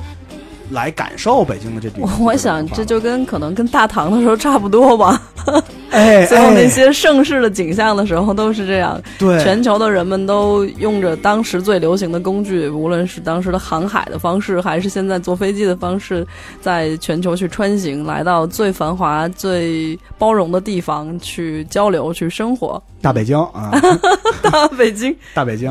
[0.71, 2.23] 来感受北京的这地方。
[2.23, 5.21] 我想这就跟可能跟大唐的时候差不多吧，
[5.91, 9.01] 哎， 最后那哎些盛世的景象的时候都是这样。
[9.17, 16.25] 对全球的人们都用着当时最流行的工具，无论是当时的航海的方式，还是现在坐飞机的方式，
[16.61, 22.81] 在全球去穿行，来到最繁华、最包容的地方去交流、去生活。
[23.01, 23.71] 大北京啊，
[24.43, 25.69] 大北京，大北京。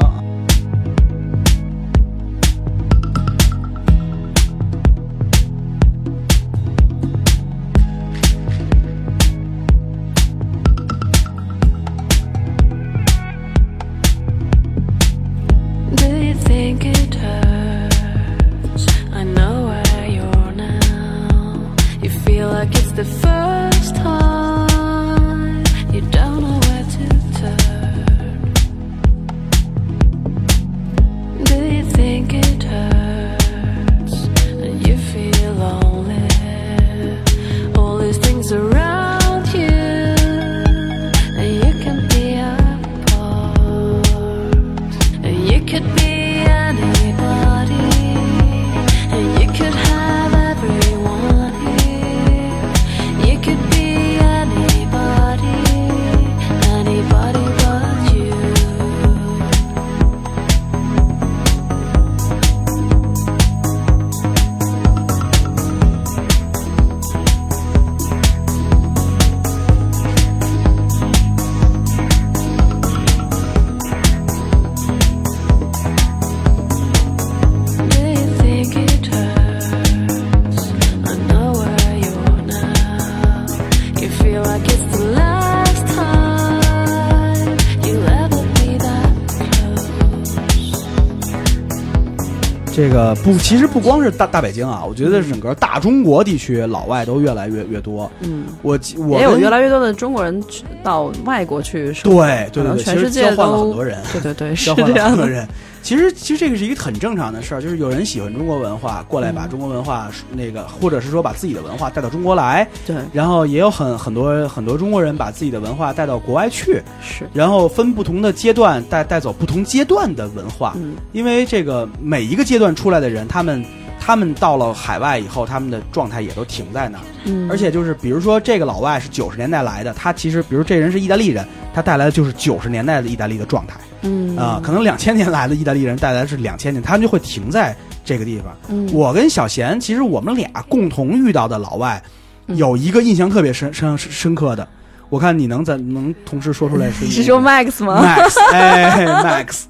[92.87, 98.09] 这个不，其实不光是大大北京啊，我觉得整个大中国地区老外都越来越越多。
[98.20, 105.03] 嗯，我我也有越来越多的中国人去到外国去生活，对对对全世界交换了都很多人，对对对， 是换这样的。
[105.03, 105.49] 了很多人。
[105.87, 109.37] 其实其实这个是一个很正常的事儿，就是有人喜欢中国文化，过来嗯。
[109.37, 120.97] 把中国文化那个，或者是说把自己的文化带到中国来，对，然后也有很很多很多中国人把自己的文化带到国外去，是，然后分不同的阶段带带走不同阶段的文化，嗯。
[121.12, 123.64] 因为这个每一个阶段出来的人，他们
[124.01, 127.05] 他们到了海外以后，他们的状态也都停在那儿。
[127.26, 134.36] 嗯，而且就是比如说这个老外是九十年代来的，他其实比如这人是意大利人，他带来的就是九十年代的意大利的状态嗯。
[134.36, 137.74] 啊、可能两千年来的意大利人带来的是两千年，他们就会停在
[138.05, 138.47] 这个地方。
[138.68, 138.88] 嗯。
[138.92, 142.03] 我跟小贤其实我们俩共同遇到的老外，
[142.47, 142.57] 嗯。
[142.57, 144.66] 有一个印象特别深深深刻的，
[145.09, 149.07] 我看你能在能同时说出来是 你是说 Max 吗？Max，哎，
[149.44, 149.64] Max，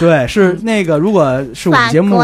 [0.00, 2.18] 对，是那个，如果是我们节目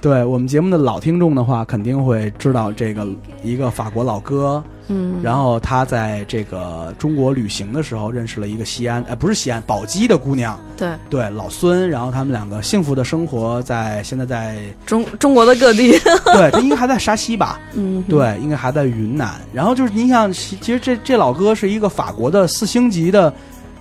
[0.00, 3.06] 对我们节目的老听众的话，肯定会知道这个
[3.42, 10.90] 一个法国老哥，嗯，然后他在这个中国旅行的时候认识了一个西安，呃，不是西安，宝鸡的姑娘，对。
[11.08, 15.92] 对，老孙，然后他们两个幸福的生活在现在在，中中国的各地，
[16.32, 19.40] 对，他应该还在沙溪吧，嗯，对，应该还在云南。
[19.52, 23.32] 然后就是你想，其其实这这老哥是一个法国的四星级的，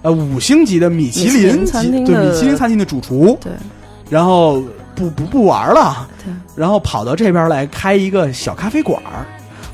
[0.02, 3.52] 呃，五星级的米其林林餐厅对米其林餐厅的主厨，对。
[4.10, 4.60] 然后
[4.95, 9.24] 不不不玩了，对，然后跑到这边来开一个小咖啡馆儿，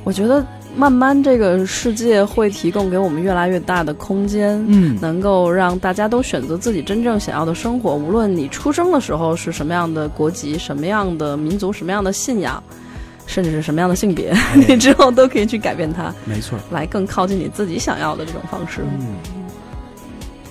[0.04, 0.46] 我觉得
[0.76, 7.96] 慢慢这个世界会提供给我们越来越大的空间，嗯能够让大家都选择自己真正想要的生活。
[7.96, 12.62] 无论你出生的时候是什么样的国籍、什么样的民族、什么样的信仰，
[13.26, 14.34] 甚至是什么样的性别，
[14.68, 16.60] 你之后都可以去改变它，没错。
[16.72, 18.82] 来更靠近你自己想要的这种方式。
[19.00, 19.16] 嗯，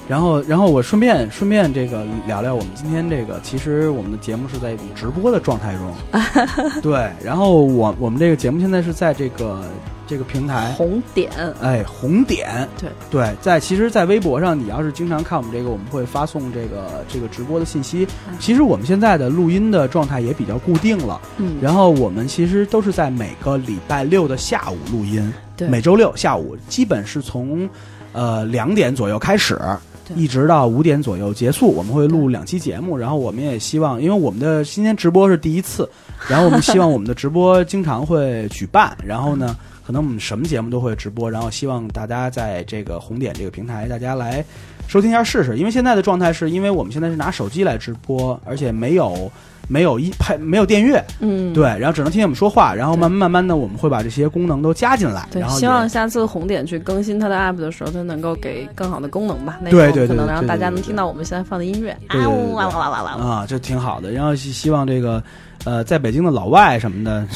[0.09, 7.11] 然后，然后我顺便顺便这个聊聊我们今天这个，其实我们的节目是在一种直播的状态中， 对。
[7.23, 9.63] 然后我我们这个节目现在是在这个
[10.07, 11.31] 这个平台，红点，
[11.61, 18.07] 哎，红点，对对，在其实，在微博上，你要是经常看我们这个，我们会发送这个这个直播的信息。
[18.39, 27.69] 其实我们现在的录音的状态也比较固定了，嗯，然后我们其实都是在每个礼拜六的下午录音，对每周六下午基本是从
[28.13, 29.59] 呃两点左右开始，
[30.07, 31.69] 对一直到五点左右结束。
[31.69, 35.89] 我们会录两期节目，然后我们也希望，因为我们的今天直播是第一次，
[36.29, 39.57] 然后我们希望我们的直播经常会举办，然后呢。
[39.87, 44.45] 可能我们什么节目都会直播，然后希望大家在这个红点这个平台，大家来
[44.89, 45.59] 收听一下试试。
[45.59, 49.31] 因为现在的状态是因为我们现在是拿手机来直播，而且没有
[49.69, 59.59] 没有一配没有电乐，嗯，对，然后只能听见我们说话，然后慢慢慢慢的我们会把这些功能都加进来，对，然后希望下次红点去更新它的 app 的时候，它能够给更好的功能吧。
[59.63, 61.97] 那种对对对可能让大家能听到我们现在放的音乐。
[62.09, 63.25] 啊呜哇哇哇哇哇！
[63.25, 64.11] 啊，这挺好的。
[64.11, 65.23] 然后希希望这个
[65.65, 67.27] 呃，在北京的老外什么的，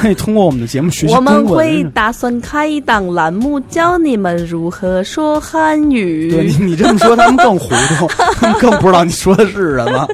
[0.00, 1.46] 可 以通过我们的节目学习我们。
[1.46, 10.06] 会打算开一档栏目，教你们如何说汉语对你，你这么说，他们更糊涂，他们更不知道你说的是什么。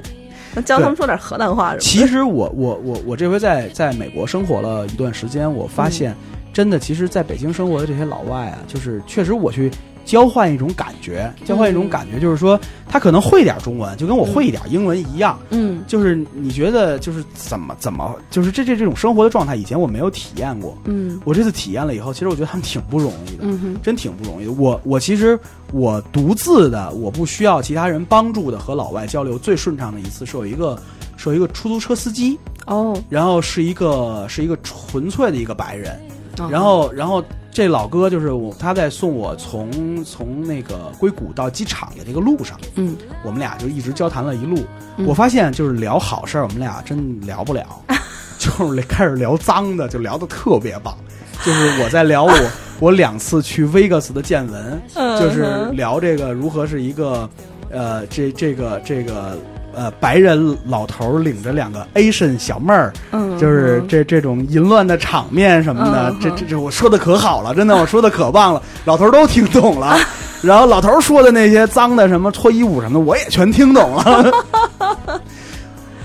[0.65, 1.81] 教他们说点河南话是吧。
[1.81, 6.15] 其实我我我我这回在在美国生活了一段时间，我发现
[6.53, 9.71] 真的，其实在北京生活的这些老外啊，就是确实我去
[10.11, 12.59] 交换一种感觉，交换一种感觉，就是说
[12.89, 15.39] 他可能会点中文，就跟我会一点英文一样。
[15.51, 15.85] 嗯。
[15.87, 20.77] 就是你觉得就是怎么怎么就是这这这种生活的状态，以前我没有体验过。
[20.87, 21.21] 嗯。
[21.25, 23.45] 我这次体验了以后，其实我觉得他们挺不容易的，
[23.85, 24.51] 真挺不容易的。
[24.51, 25.39] 我我其实
[25.73, 30.77] 我独自的，我不需要其他人帮助的和老外交流最顺畅的一次，是有一个
[31.17, 32.37] 是有一个出租车司机，
[32.67, 36.10] 哦，然后是一个是一个纯粹的一个白人，哦
[36.49, 44.59] 然后然后这老哥就是我他在送我从从那个硅谷到机场的这个路上，嗯我们俩就一直交谈了一路。
[44.97, 47.67] 嗯我发现就是聊好事儿，我们俩真聊不了，
[48.39, 50.97] 就是开始聊脏的，就聊得特别棒。
[51.45, 52.33] 就是我在聊我
[52.81, 57.29] 我两次去 Vegas 的见闻，嗯就是聊这个如何是一个
[57.71, 59.39] 呃这这个这个
[59.81, 69.97] 呃白人老头儿领着两个 Asian 小妹儿，嗯，就是这这种淫乱的场面什么的，嗯这这这我说的可好了，真的我说的可棒了，老头儿都听懂了。
[70.45, 74.31] 然后老头儿说的那些脏的什么脱衣舞什么的，我也全听懂了。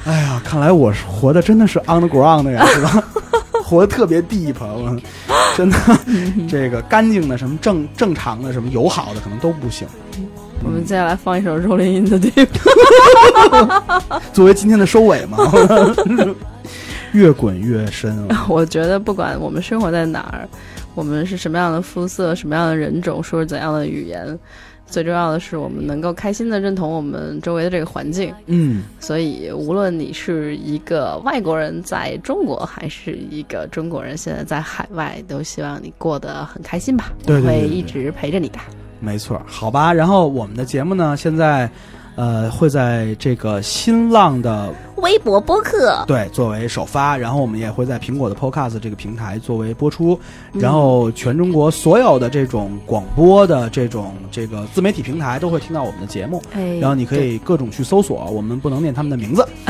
[0.05, 3.03] 哎呀，看来我是活的真的是 on the ground 的呀，是吧？
[3.61, 4.95] 活得特别 deep，我
[5.57, 5.77] 真的
[6.47, 9.85] 这个干净的什么正正常的什么友好的可能都不行。
[10.63, 12.47] 我们接下来放一首 Rolling in the Deep。
[14.33, 15.37] 作为今天的收尾嘛，
[17.13, 18.45] 越滚越深了。
[18.49, 20.47] 我觉得不管我们生活在哪儿，
[20.95, 24.37] 我们是什么样的肤色、什么样的人种，说是怎样的语言，
[24.87, 28.33] 最重要的是我们能够开心的认同我们周围的这个环境。
[28.47, 37.13] 嗯，所以，无论你是一个外国人在中国，还是一个中国人现在在海外，都希望你过得很开心吧。
[37.25, 38.59] 对对对对我会一直陪着你的。
[38.99, 39.93] 没错，好吧。
[39.93, 41.69] 然后我们的节目呢，现在
[42.15, 50.19] 呃会在这个新浪的微博播客，对作为首发，然后我们也会在苹果的 Podcast 这个平台作为播出，
[50.53, 56.41] 然后全中国所有的这种广播的这种这个自媒体平台都会听到我们的节目。
[56.53, 59.45] 哎，然后你可以各种去搜索，我们不能念他们的名字，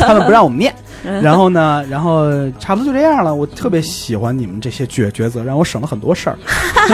[0.00, 0.74] 他们不让我们念。
[1.22, 3.34] 然后呢，然后差不多就这样了。
[3.34, 6.38] 我特别喜欢你们这些抉抉择，让我省了很多事儿。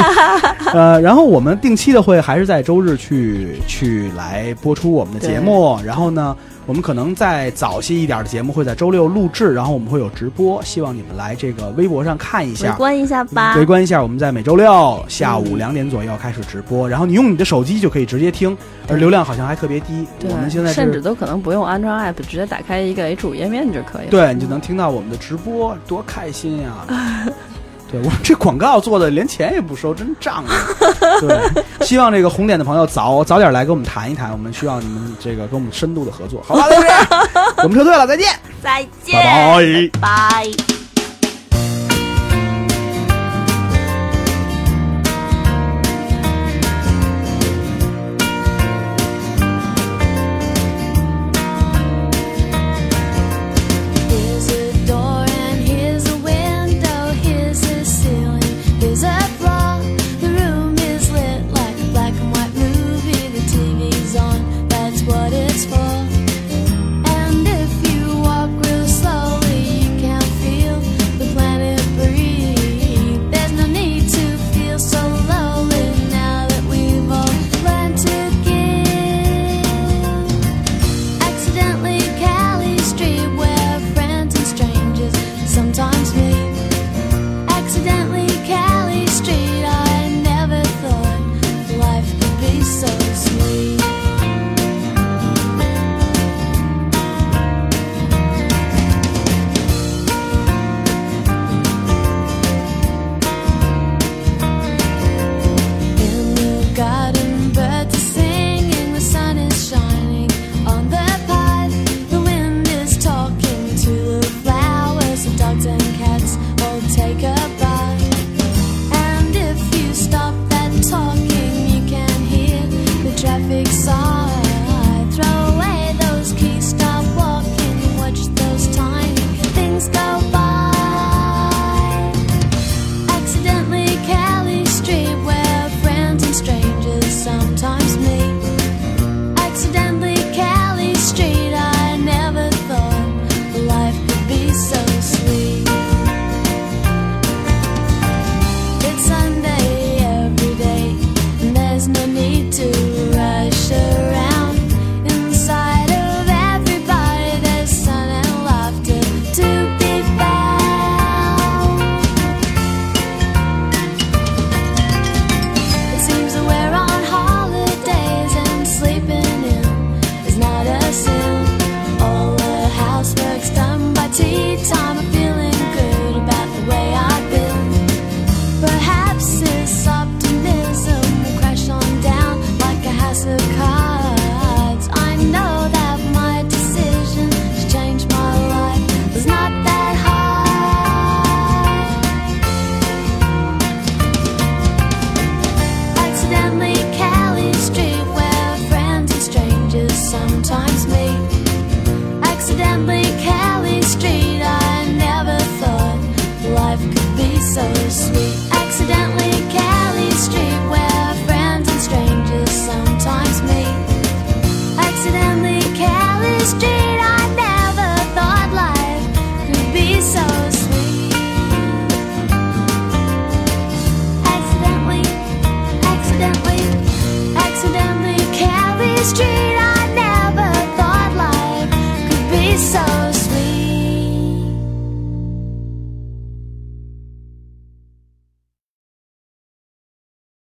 [0.74, 5.78] 呃，然后我们定期的会还是在周日去去来播出我们的节目。
[5.84, 6.36] 然后呢，
[6.70, 12.70] 我们可能在早些一点的节目会在周六录制，然后我们会有直播，希望你们来这个微博上看一下。
[12.70, 13.56] 围观一下吧。
[13.56, 18.56] 围观一下，我们在每周六下午两点左右开始直播，然后你用你的手机就可以直接听，
[18.86, 20.06] 而流量好像还特别低。
[20.28, 24.10] 我们现在甚至，都可能不用安装 app，直接打开一个 H 五页面就可以了。
[24.12, 26.86] 对你就能听到我们的直播，多开心呀！
[27.90, 30.48] 对我们这广告做的连钱也不收，真仗义。
[31.20, 36.66] 对，希望这个红点的朋友早早点来跟我们谈一谈，我们需要你们这个跟我们深度的合作，好吧？
[36.68, 36.86] 老师，
[37.64, 38.28] 我们撤退了，再见，
[38.62, 40.00] 再见，拜拜。
[40.00, 40.79] 拜。